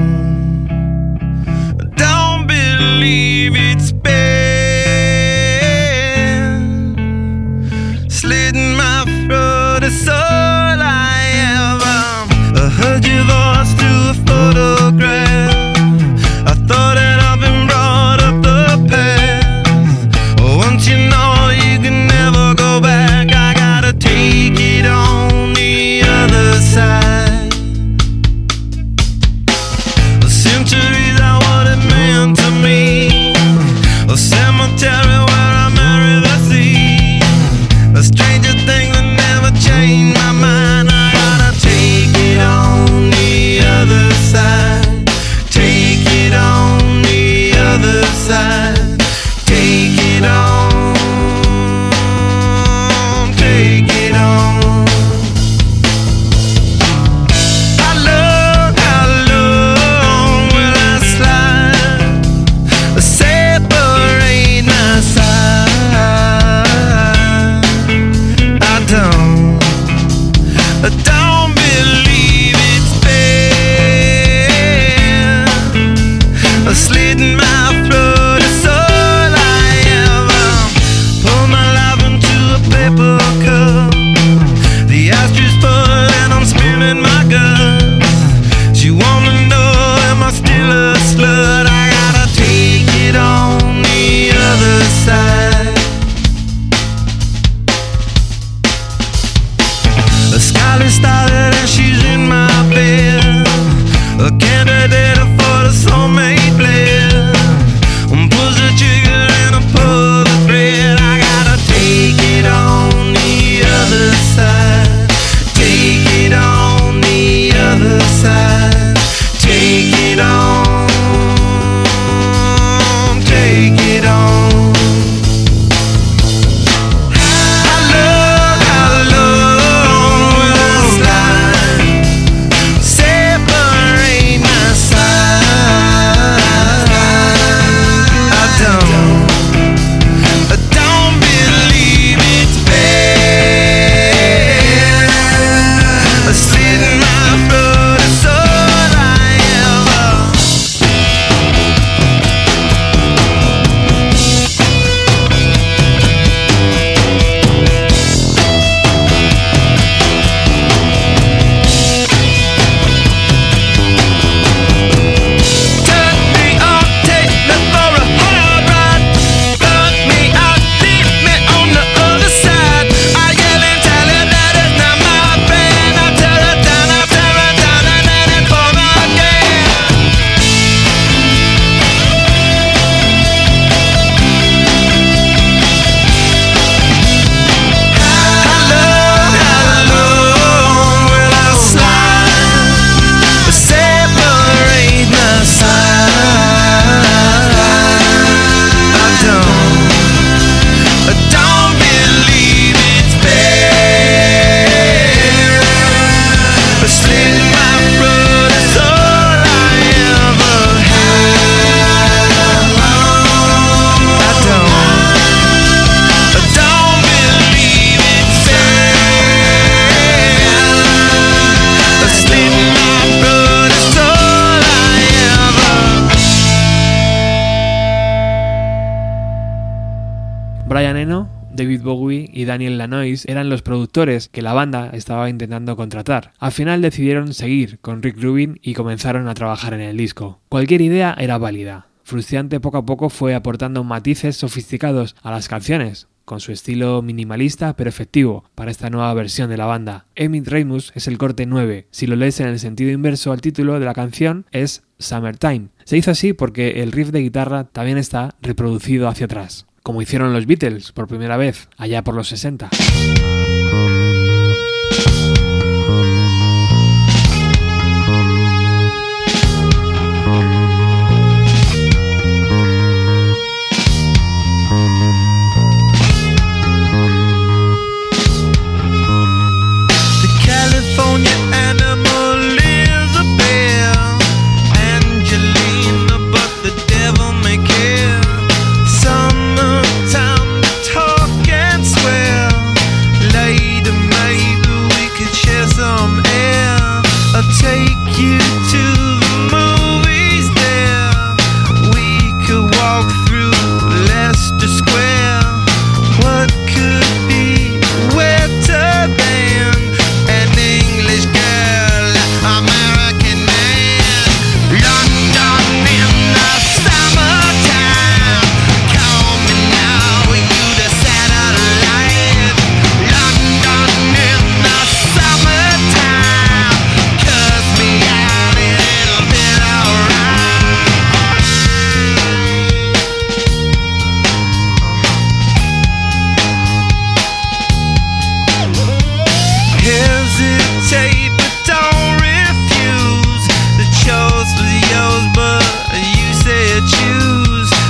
David 231.58 231.82
Bowie 231.82 232.30
y 232.32 232.46
Daniel 232.46 232.78
Lanois 232.78 233.26
eran 233.26 233.50
los 233.50 233.62
productores 233.62 234.30
que 234.30 234.42
la 234.42 234.54
banda 234.54 234.92
estaba 234.94 235.30
intentando 235.30 235.76
contratar. 235.76 236.32
Al 236.38 236.54
final 236.54 236.82
decidieron 236.82 237.34
seguir 237.34 237.80
con 237.80 238.02
Rick 238.02 238.22
Rubin 238.22 238.60
y 238.62 238.76
comenzaron 238.76 239.28
a 239.28 239.34
trabajar 239.34 239.74
en 239.74 239.82
el 239.82 239.98
disco. 239.98 240.40
Cualquier 240.48 240.82
idea 240.82 241.16
era 241.20 241.38
válida. 241.38 241.88
Frustrante 242.04 242.62
poco 242.62 242.78
a 242.78 242.86
poco 242.86 243.10
fue 243.10 243.36
aportando 243.36 243.84
matices 243.84 244.38
sofisticados 244.38 245.16
a 245.22 245.32
las 245.32 245.50
canciones, 245.50 246.08
con 246.24 246.40
su 246.40 246.52
estilo 246.52 247.02
minimalista 247.02 247.76
pero 247.76 247.90
efectivo 247.90 248.46
para 248.56 248.72
esta 248.72 248.90
nueva 248.90 249.14
versión 249.14 249.50
de 249.50 249.58
la 249.58 249.66
banda. 249.66 250.06
Emmett 250.16 250.48
Reymus 250.48 250.92
es 250.96 251.08
el 251.08 251.18
corte 251.18 251.46
9. 251.46 251.88
Si 251.92 252.08
lo 252.08 252.16
lees 252.16 252.40
en 252.40 252.48
el 252.48 252.60
sentido 252.60 252.92
inverso 252.92 253.32
al 253.32 253.42
título 253.42 253.80
de 253.80 253.86
la 253.86 253.94
canción 253.94 254.46
es 254.52 254.84
Summertime. 255.00 255.70
Se 255.86 255.98
hizo 255.98 256.12
así 256.12 256.34
porque 256.34 256.82
el 256.82 256.92
riff 256.92 257.10
de 257.10 257.22
guitarra 257.22 257.66
también 257.66 257.98
está 257.98 258.36
reproducido 258.42 259.08
hacia 259.08 259.26
atrás 259.26 259.67
como 259.88 260.02
hicieron 260.02 260.34
los 260.34 260.46
Beatles 260.46 260.92
por 260.92 261.08
primera 261.08 261.38
vez 261.38 261.70
allá 261.78 262.04
por 262.04 262.14
los 262.14 262.28
60. 262.28 262.70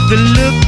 the 0.09 0.15
look 0.15 0.66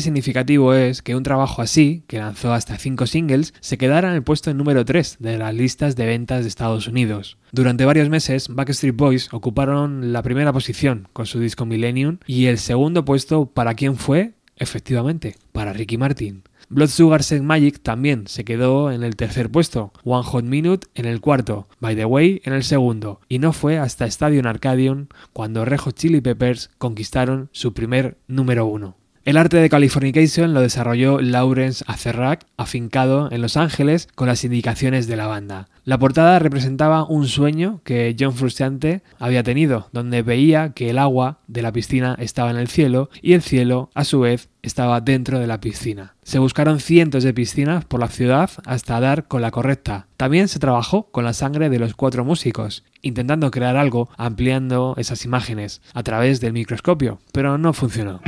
Significativo 0.00 0.74
es 0.74 1.02
que 1.02 1.14
un 1.14 1.22
trabajo 1.22 1.62
así, 1.62 2.04
que 2.06 2.18
lanzó 2.18 2.52
hasta 2.52 2.76
cinco 2.78 3.06
singles, 3.06 3.54
se 3.60 3.78
quedara 3.78 4.08
en 4.08 4.14
el 4.14 4.22
puesto 4.22 4.52
número 4.52 4.84
3 4.84 5.16
de 5.20 5.38
las 5.38 5.54
listas 5.54 5.96
de 5.96 6.06
ventas 6.06 6.42
de 6.42 6.48
Estados 6.48 6.88
Unidos. 6.88 7.38
Durante 7.52 7.84
varios 7.84 8.08
meses, 8.08 8.48
Backstreet 8.48 8.96
Boys 8.96 9.28
ocuparon 9.32 10.12
la 10.12 10.22
primera 10.22 10.52
posición 10.52 11.08
con 11.12 11.26
su 11.26 11.40
disco 11.40 11.66
Millennium 11.66 12.18
y 12.26 12.46
el 12.46 12.58
segundo 12.58 13.04
puesto 13.04 13.46
para 13.46 13.74
quién 13.74 13.96
fue, 13.96 14.32
efectivamente, 14.56 15.36
para 15.52 15.72
Ricky 15.72 15.98
Martin. 15.98 16.42
Blood 16.68 16.88
Sugar 16.88 17.22
Sex 17.22 17.42
Magic 17.42 17.80
también 17.82 18.26
se 18.26 18.44
quedó 18.44 18.90
en 18.90 19.02
el 19.02 19.16
tercer 19.16 19.50
puesto, 19.50 19.92
One 20.02 20.24
Hot 20.24 20.44
Minute 20.44 20.86
en 20.94 21.04
el 21.04 21.20
cuarto, 21.20 21.68
By 21.78 21.94
the 21.94 22.04
Way 22.04 22.42
en 22.44 22.52
el 22.52 22.64
segundo, 22.64 23.20
y 23.28 23.38
no 23.38 23.52
fue 23.52 23.78
hasta 23.78 24.06
Stadium 24.06 24.46
Arcadium 24.46 25.06
cuando 25.32 25.64
Rejo 25.64 25.90
Chili 25.90 26.20
Peppers 26.20 26.70
conquistaron 26.78 27.48
su 27.52 27.74
primer 27.74 28.18
número 28.26 28.66
uno. 28.66 28.96
El 29.24 29.38
arte 29.38 29.56
de 29.56 29.70
Californication 29.70 30.52
lo 30.52 30.60
desarrolló 30.60 31.18
Lawrence 31.18 31.82
Acerrac, 31.86 32.44
afincado 32.58 33.30
en 33.32 33.40
Los 33.40 33.56
Ángeles, 33.56 34.06
con 34.14 34.26
las 34.26 34.44
indicaciones 34.44 35.06
de 35.06 35.16
la 35.16 35.26
banda. 35.26 35.68
La 35.84 35.98
portada 35.98 36.38
representaba 36.38 37.06
un 37.06 37.26
sueño 37.26 37.80
que 37.84 38.14
John 38.20 38.34
Frusciante 38.34 39.02
había 39.18 39.42
tenido, 39.42 39.88
donde 39.92 40.20
veía 40.20 40.74
que 40.74 40.90
el 40.90 40.98
agua 40.98 41.38
de 41.46 41.62
la 41.62 41.72
piscina 41.72 42.16
estaba 42.18 42.50
en 42.50 42.58
el 42.58 42.68
cielo 42.68 43.08
y 43.22 43.32
el 43.32 43.40
cielo, 43.40 43.88
a 43.94 44.04
su 44.04 44.20
vez, 44.20 44.50
estaba 44.60 45.00
dentro 45.00 45.38
de 45.38 45.46
la 45.46 45.58
piscina. 45.58 46.16
Se 46.22 46.38
buscaron 46.38 46.78
cientos 46.78 47.24
de 47.24 47.32
piscinas 47.32 47.86
por 47.86 48.00
la 48.00 48.08
ciudad 48.08 48.50
hasta 48.66 49.00
dar 49.00 49.26
con 49.26 49.40
la 49.40 49.50
correcta. 49.50 50.06
También 50.18 50.48
se 50.48 50.58
trabajó 50.58 51.10
con 51.10 51.24
la 51.24 51.32
sangre 51.32 51.70
de 51.70 51.78
los 51.78 51.94
cuatro 51.94 52.26
músicos, 52.26 52.84
intentando 53.00 53.50
crear 53.50 53.78
algo 53.78 54.10
ampliando 54.18 54.94
esas 54.98 55.24
imágenes 55.24 55.80
a 55.94 56.02
través 56.02 56.42
del 56.42 56.52
microscopio, 56.52 57.20
pero 57.32 57.56
no 57.56 57.72
funcionó. 57.72 58.20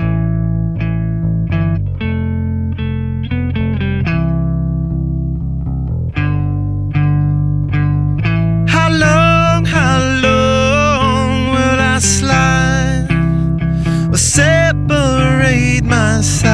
my 15.87 16.21
side. 16.21 16.53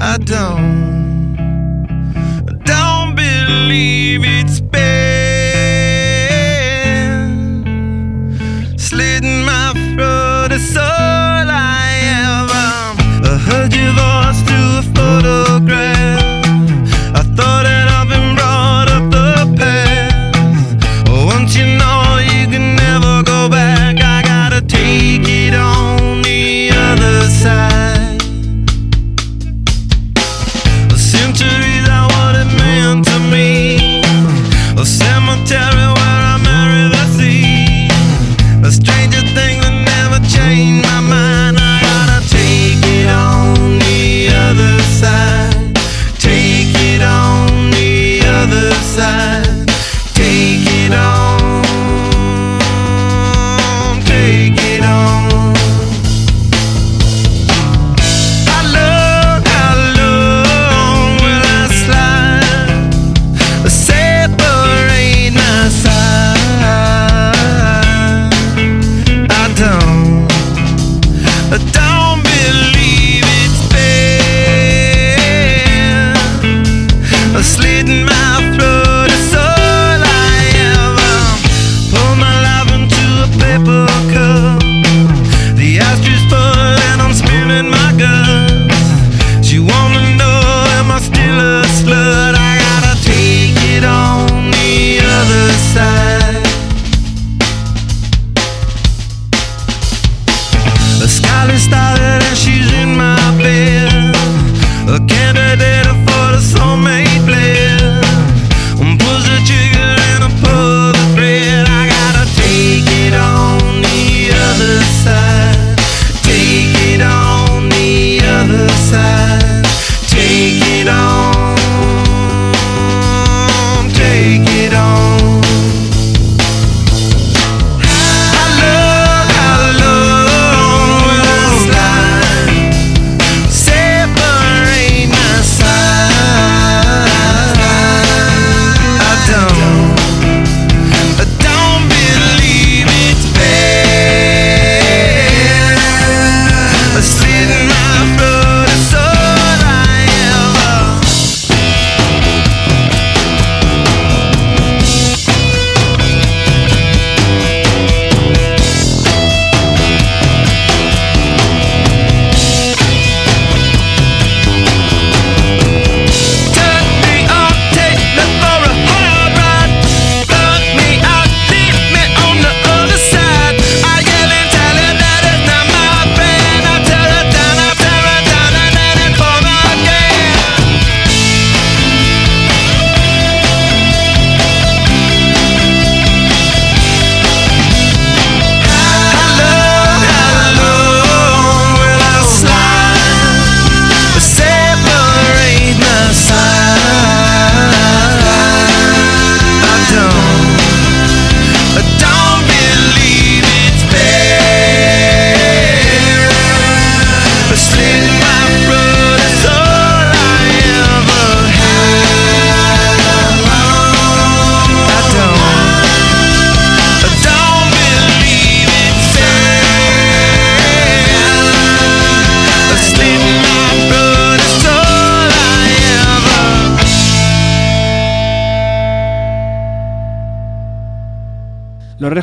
I 0.00 0.18
don't, 0.18 1.34
don't 2.64 3.14
believe 3.14 4.22
it's 4.24 4.60
better. 4.60 5.03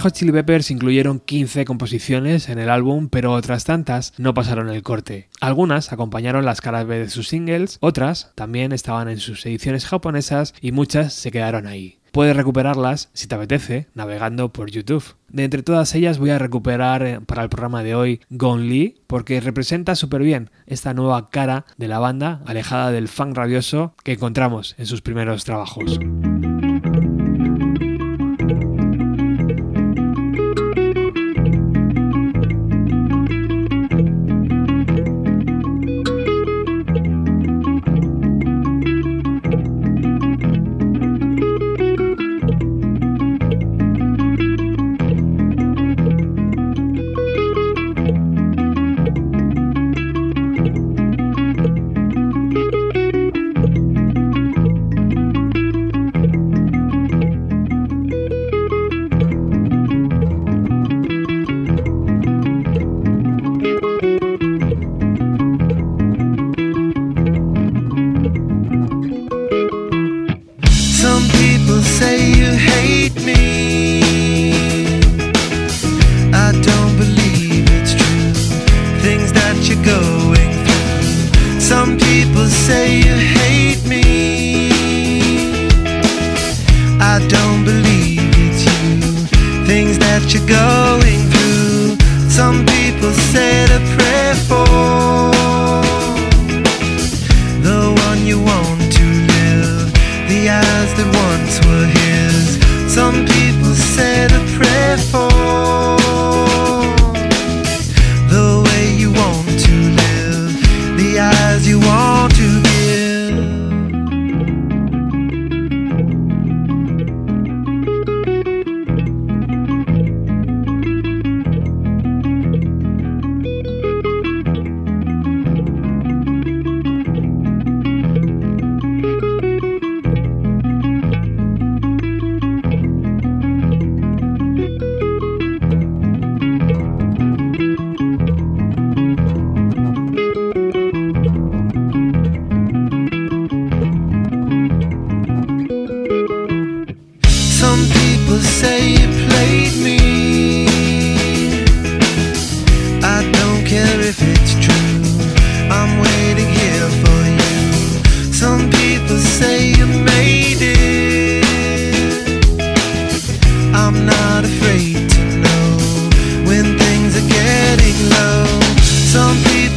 Hot 0.02 0.14
Chili 0.14 0.32
Peppers 0.32 0.72
incluyeron 0.72 1.20
15 1.20 1.64
composiciones 1.64 2.50
en 2.50 2.58
el 2.58 2.72
álbum, 2.72 3.08
pero 3.08 3.34
otras 3.34 3.66
tantas 3.66 4.14
no 4.18 4.34
pasaron 4.34 4.68
el 4.70 4.82
corte. 4.82 5.30
Algunas 5.40 5.94
acompañaron 5.94 6.44
las 6.44 6.60
caras 6.60 6.88
B 6.88 6.98
de 6.98 7.10
sus 7.10 7.28
singles, 7.28 7.78
otras 7.82 8.32
también 8.34 8.72
estaban 8.72 9.10
en 9.10 9.20
sus 9.20 9.46
ediciones 9.46 9.86
japonesas 9.86 10.56
y 10.60 10.72
muchas 10.72 11.14
se 11.14 11.30
quedaron 11.30 11.68
ahí. 11.68 12.00
Puedes 12.12 12.36
recuperarlas, 12.36 13.12
si 13.14 13.28
te 13.28 13.36
apetece, 13.36 13.90
navegando 13.94 14.52
por 14.52 14.72
YouTube. 14.72 15.16
De 15.30 15.44
entre 15.44 15.62
todas 15.62 15.94
ellas 15.94 16.18
voy 16.18 16.32
a 16.32 16.40
recuperar 16.40 17.04
eh, 17.04 17.22
para 17.22 17.44
el 17.44 17.50
programa 17.50 17.84
de 17.84 17.94
hoy 17.94 18.22
Gon 18.32 18.68
Lee, 18.68 19.02
porque 19.06 19.40
representa 19.40 19.94
súper 19.94 20.24
bien 20.24 20.50
esta 20.66 20.96
nueva 20.96 21.30
cara 21.30 21.66
de 21.78 21.88
la 21.88 22.00
banda, 22.00 22.42
alejada 22.48 22.92
del 22.92 23.08
funk 23.08 23.38
rabioso 23.38 23.94
que 24.04 24.14
encontramos 24.14 24.74
en 24.80 24.88
sus 24.88 25.02
primeros 25.02 25.46
trabajos. 25.46 26.00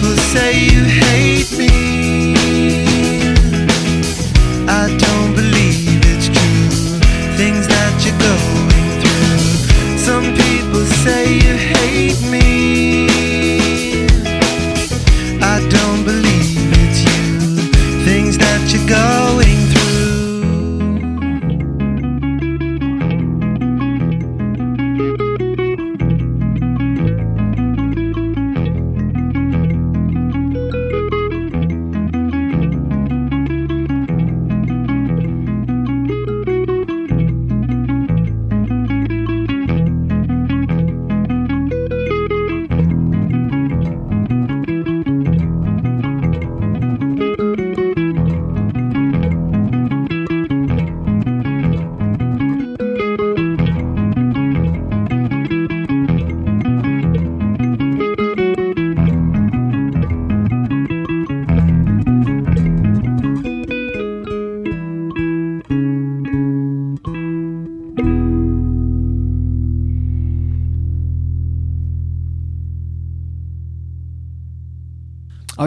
People 0.04 0.16
say 0.16 0.64
you 0.64 0.84
hate 0.84 1.56
me. 1.56 2.13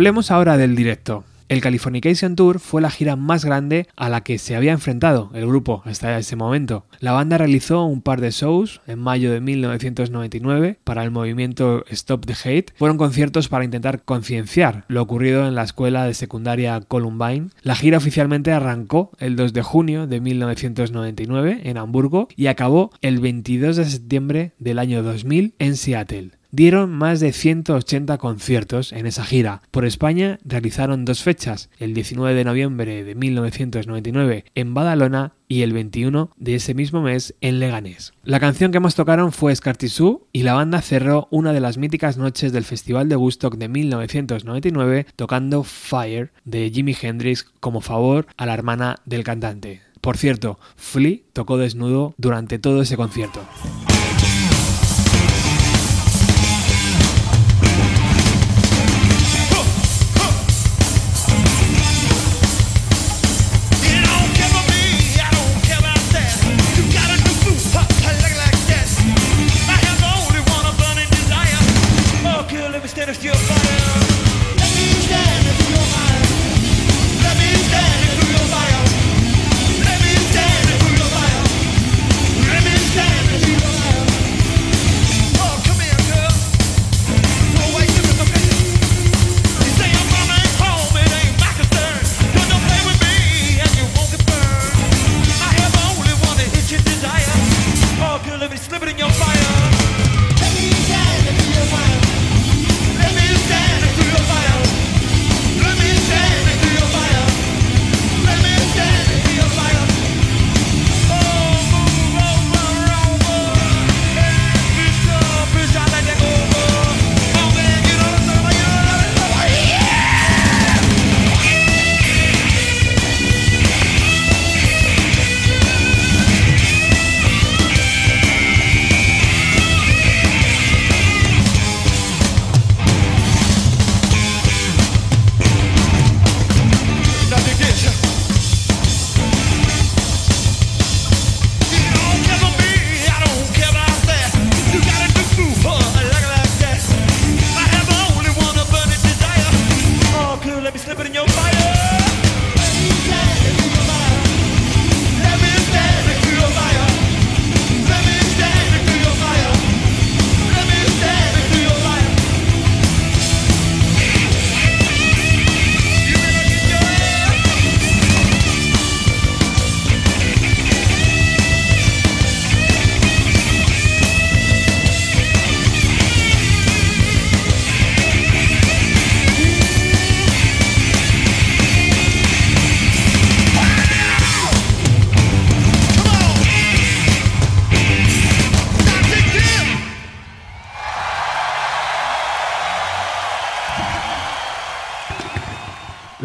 Hablemos 0.07 0.31
ahora 0.31 0.55
del 0.55 0.77
directo. 0.77 1.25
El 1.49 1.59
Californication 1.59 2.37
Tour 2.37 2.59
fue 2.61 2.81
la 2.81 2.89
gira 2.89 3.17
más 3.17 3.43
grande 3.43 3.87
a 3.97 4.07
la 4.07 4.21
que 4.23 4.37
se 4.37 4.55
había 4.55 4.71
enfrentado 4.71 5.29
el 5.33 5.45
grupo 5.45 5.81
hasta 5.83 6.17
ese 6.17 6.37
momento. 6.37 6.85
La 7.01 7.11
banda 7.11 7.37
realizó 7.37 7.83
un 7.83 8.01
par 8.01 8.21
de 8.21 8.31
shows 8.31 8.79
en 8.87 8.99
mayo 8.99 9.33
de 9.33 9.41
1999 9.41 10.79
para 10.85 11.03
el 11.03 11.11
movimiento 11.11 11.83
Stop 11.89 12.25
the 12.25 12.35
Hate. 12.41 12.71
Fueron 12.77 12.97
conciertos 12.97 13.49
para 13.49 13.65
intentar 13.65 14.03
concienciar 14.03 14.85
lo 14.87 15.01
ocurrido 15.01 15.45
en 15.45 15.55
la 15.55 15.63
escuela 15.63 16.05
de 16.05 16.13
secundaria 16.13 16.79
Columbine. 16.79 17.49
La 17.61 17.75
gira 17.75 17.97
oficialmente 17.97 18.53
arrancó 18.53 19.11
el 19.19 19.35
2 19.35 19.51
de 19.51 19.61
junio 19.61 20.07
de 20.07 20.21
1999 20.21 21.63
en 21.65 21.77
Hamburgo 21.77 22.29
y 22.37 22.47
acabó 22.47 22.91
el 23.01 23.19
22 23.19 23.75
de 23.75 23.83
septiembre 23.83 24.53
del 24.57 24.79
año 24.79 25.03
2000 25.03 25.55
en 25.59 25.75
Seattle. 25.75 26.36
Dieron 26.51 26.91
más 26.91 27.19
de 27.19 27.33
180 27.33 28.17
conciertos 28.17 28.93
en 28.93 29.05
esa 29.05 29.25
gira. 29.25 29.61
Por 29.71 29.85
España 29.85 30.39
realizaron 30.45 31.03
dos 31.03 31.21
fechas, 31.23 31.69
el 31.77 31.93
19 31.93 32.33
de 32.33 32.43
noviembre 32.45 33.03
de 33.03 33.15
1999 33.15 34.45
en 34.55 34.73
Badalona 34.73 35.33
y 35.49 35.61
el 35.61 35.73
21 35.73 36.31
de 36.37 36.55
ese 36.55 36.73
mismo 36.73 37.01
mes 37.01 37.35
en 37.41 37.59
Leganés. 37.59 38.13
La 38.23 38.39
canción 38.39 38.71
que 38.71 38.79
más 38.79 38.95
tocaron 38.95 39.31
fue 39.31 39.55
Scartisú 39.55 40.27
y 40.31 40.43
la 40.43 40.53
banda 40.53 40.81
cerró 40.81 41.27
una 41.31 41.53
de 41.53 41.59
las 41.59 41.77
míticas 41.77 42.17
noches 42.17 42.51
del 42.51 42.63
Festival 42.63 43.09
de 43.09 43.17
Woodstock 43.17 43.55
de 43.55 43.67
1999 43.67 45.05
tocando 45.15 45.63
Fire 45.63 46.31
de 46.45 46.69
Jimi 46.69 46.95
Hendrix 46.99 47.43
como 47.59 47.81
favor 47.81 48.27
a 48.37 48.45
la 48.45 48.53
hermana 48.53 48.97
del 49.05 49.23
cantante. 49.23 49.81
Por 49.99 50.17
cierto, 50.17 50.59
Flea 50.75 51.19
tocó 51.33 51.57
desnudo 51.57 52.13
durante 52.17 52.59
todo 52.59 52.81
ese 52.81 52.95
concierto. 52.95 53.41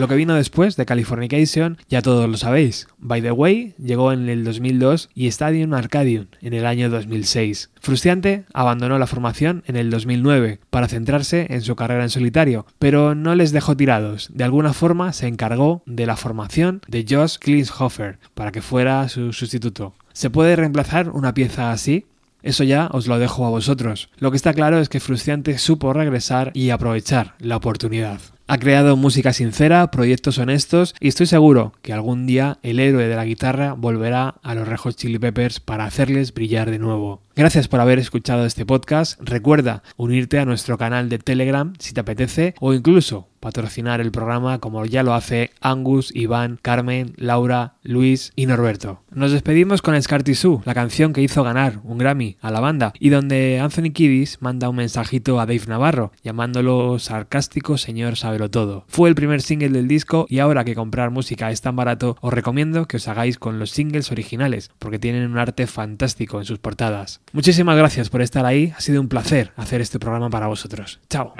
Lo 0.02 0.08
que 0.08 0.16
vino 0.16 0.34
después 0.34 0.74
de 0.74 0.84
Californication 0.84 1.78
ya 1.88 2.02
todos 2.02 2.28
lo 2.28 2.36
sabéis. 2.36 2.88
By 2.98 3.22
the 3.22 3.30
Way 3.30 3.76
llegó 3.78 4.12
en 4.12 4.28
el 4.28 4.42
2002 4.42 5.10
y 5.14 5.28
Stadium 5.28 5.74
Arcadium 5.74 6.26
en 6.40 6.54
el 6.54 6.66
año 6.66 6.90
2006. 6.90 7.70
Frustiante 7.80 8.44
abandonó 8.52 8.98
la 8.98 9.06
formación 9.06 9.62
en 9.68 9.76
el 9.76 9.90
2009 9.90 10.58
para 10.70 10.88
centrarse 10.88 11.46
en 11.50 11.62
su 11.62 11.76
carrera 11.76 12.02
en 12.02 12.10
solitario, 12.10 12.66
pero 12.80 13.14
no 13.14 13.36
les 13.36 13.52
dejó 13.52 13.76
tirados. 13.76 14.28
De 14.34 14.42
alguna 14.42 14.72
forma 14.72 15.12
se 15.12 15.28
encargó 15.28 15.84
de 15.86 16.04
la 16.04 16.16
formación 16.16 16.80
de 16.88 17.06
Josh 17.08 17.36
Klinshofer 17.38 18.18
para 18.34 18.50
que 18.50 18.60
fuera 18.60 19.08
su 19.08 19.32
sustituto. 19.32 19.94
¿Se 20.12 20.30
puede 20.30 20.56
reemplazar 20.56 21.10
una 21.10 21.32
pieza 21.32 21.70
así? 21.70 22.06
Eso 22.42 22.64
ya 22.64 22.88
os 22.90 23.06
lo 23.06 23.20
dejo 23.20 23.46
a 23.46 23.50
vosotros. 23.50 24.10
Lo 24.18 24.32
que 24.32 24.36
está 24.36 24.52
claro 24.52 24.80
es 24.80 24.88
que 24.88 24.98
Frustiante 24.98 25.58
supo 25.58 25.92
regresar 25.92 26.50
y 26.54 26.70
aprovechar 26.70 27.36
la 27.38 27.56
oportunidad. 27.56 28.18
Ha 28.52 28.58
creado 28.58 28.98
música 28.98 29.32
sincera, 29.32 29.90
proyectos 29.90 30.36
honestos 30.36 30.94
y 31.00 31.08
estoy 31.08 31.24
seguro 31.24 31.72
que 31.80 31.94
algún 31.94 32.26
día 32.26 32.58
el 32.62 32.80
héroe 32.80 33.08
de 33.08 33.16
la 33.16 33.24
guitarra 33.24 33.72
volverá 33.72 34.34
a 34.42 34.54
los 34.54 34.68
Rejos 34.68 34.94
Chili 34.94 35.18
Peppers 35.18 35.58
para 35.58 35.86
hacerles 35.86 36.34
brillar 36.34 36.70
de 36.70 36.78
nuevo. 36.78 37.22
Gracias 37.34 37.66
por 37.66 37.80
haber 37.80 37.98
escuchado 37.98 38.44
este 38.44 38.66
podcast. 38.66 39.18
Recuerda 39.22 39.82
unirte 39.96 40.38
a 40.38 40.44
nuestro 40.44 40.76
canal 40.76 41.08
de 41.08 41.18
Telegram 41.18 41.72
si 41.78 41.94
te 41.94 42.00
apetece 42.00 42.54
o 42.60 42.74
incluso 42.74 43.30
patrocinar 43.40 44.00
el 44.00 44.12
programa 44.12 44.60
como 44.60 44.84
ya 44.86 45.02
lo 45.02 45.14
hace 45.14 45.50
Angus, 45.60 46.14
Iván, 46.14 46.60
Carmen, 46.62 47.12
Laura, 47.16 47.74
Luis 47.82 48.32
y 48.36 48.46
Norberto. 48.46 49.02
Nos 49.10 49.32
despedimos 49.32 49.82
con 49.82 50.00
Scartisú, 50.00 50.62
la 50.64 50.74
canción 50.74 51.12
que 51.12 51.22
hizo 51.22 51.42
ganar 51.42 51.80
un 51.82 51.98
Grammy 51.98 52.36
a 52.40 52.52
la 52.52 52.60
banda 52.60 52.92
y 53.00 53.08
donde 53.08 53.58
Anthony 53.60 53.92
Kiddis 53.92 54.40
manda 54.40 54.68
un 54.68 54.76
mensajito 54.76 55.40
a 55.40 55.46
Dave 55.46 55.66
Navarro 55.66 56.12
llamándolo 56.22 57.00
sarcástico 57.00 57.78
señor 57.78 58.16
sábelo 58.16 58.50
todo. 58.50 58.84
Fue 58.86 59.08
el 59.08 59.16
primer 59.16 59.42
single 59.42 59.70
del 59.70 59.88
disco 59.88 60.26
y 60.28 60.38
ahora 60.38 60.64
que 60.64 60.76
comprar 60.76 61.10
música 61.10 61.50
es 61.50 61.62
tan 61.62 61.74
barato 61.74 62.16
os 62.20 62.32
recomiendo 62.32 62.86
que 62.86 62.98
os 62.98 63.08
hagáis 63.08 63.38
con 63.38 63.58
los 63.58 63.70
singles 63.70 64.12
originales 64.12 64.70
porque 64.78 65.00
tienen 65.00 65.28
un 65.28 65.38
arte 65.38 65.66
fantástico 65.66 66.38
en 66.38 66.44
sus 66.44 66.60
portadas. 66.60 67.21
Muchísimas 67.32 67.76
gracias 67.76 68.10
por 68.10 68.20
estar 68.22 68.44
ahí, 68.44 68.72
ha 68.76 68.80
sido 68.80 69.00
un 69.00 69.08
placer 69.08 69.52
hacer 69.56 69.80
este 69.80 69.98
programa 69.98 70.30
para 70.30 70.46
vosotros. 70.48 71.00
Chao. 71.08 71.34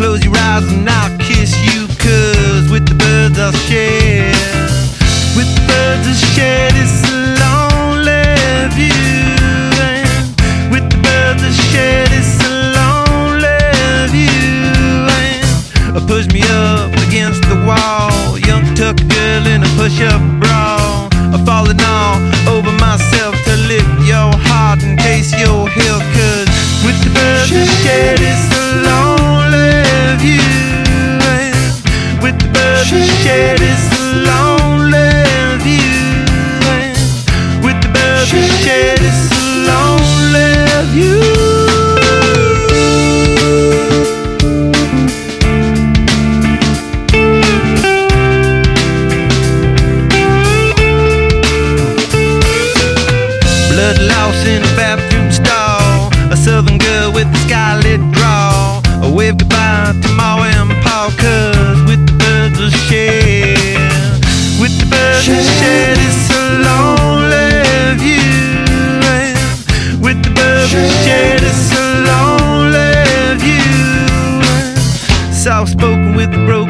Close 0.00 0.24
your 0.24 0.34
eyes 0.34 0.64
and 0.72 0.88
I'll 0.88 1.18
kiss 1.18 1.54
you, 1.60 1.86
cause 1.98 2.70
with 2.72 2.88
the 2.88 2.94
birds 2.94 3.38
I'll 3.38 3.52
share. 3.52 4.32
With 5.36 5.54
the 5.54 5.60
birds 5.68 6.08
I'll 6.08 6.34
share 6.34 6.72
this 6.72 7.09
push 15.98 16.26
me 16.28 16.42
up 16.42 16.92
against 17.08 17.42
the 17.42 17.56
wall. 17.66 18.38
Young 18.38 18.62
tuck 18.74 18.96
girl 19.08 19.46
in 19.46 19.62
a 19.62 19.70
push 19.74 20.00
up 20.00 20.22
bra. 20.38 21.08
I'm 21.32 21.44
falling 21.44 21.80
all 21.80 22.18
over 22.54 22.70
myself 22.78 23.34
to 23.46 23.56
lift 23.66 23.90
your 24.06 24.30
heart 24.46 24.82
in 24.82 24.96
case 24.96 25.32
you're 25.32 25.68
here. 25.68 26.00
Cause 26.14 26.48
with 26.84 26.98
the 27.02 27.10
birds 27.10 27.50
I 27.50 27.64
share 27.82 28.16
this 28.18 28.42
lonely 28.86 29.82
view. 30.22 31.18
And 31.26 32.22
with 32.22 32.38
the 32.38 32.48
birds 32.52 32.92
I 32.92 33.06
share 33.24 33.58
this 33.58 33.82
lonely 34.26 34.49
broke 76.30 76.69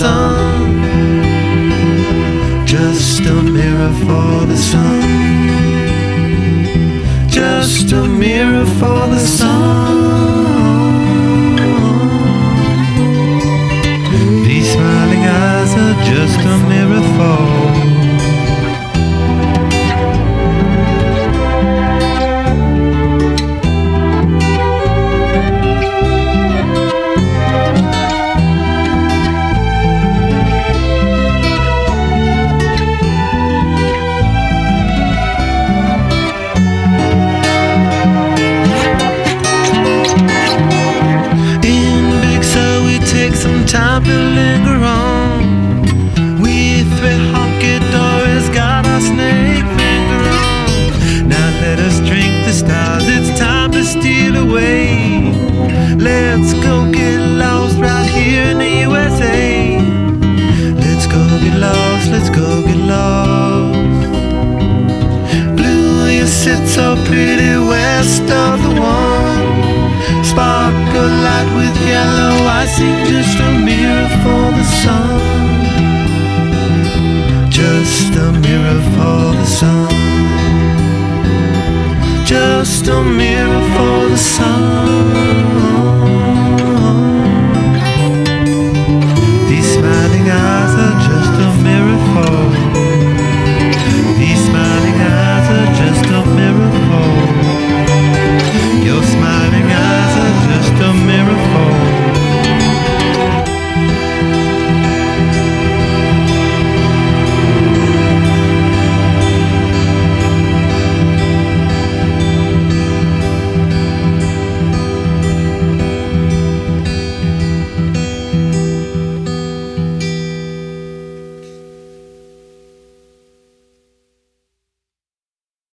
sun. 0.00 0.82
Just 2.66 3.20
a 3.20 3.42
mirror 3.56 3.92
for 4.04 4.46
the 4.50 4.56
sun. 4.56 5.02
Just 7.28 7.92
a 7.92 8.04
mirror 8.06 8.66
for 8.78 9.00
the 9.14 9.22
sun. 9.38 9.96
These 14.46 14.68
smiling 14.74 15.24
eyes 15.44 15.72
are 15.84 15.98
just 16.12 16.40
a 16.52 16.56
mirror 16.68 17.04
for. 17.16 17.55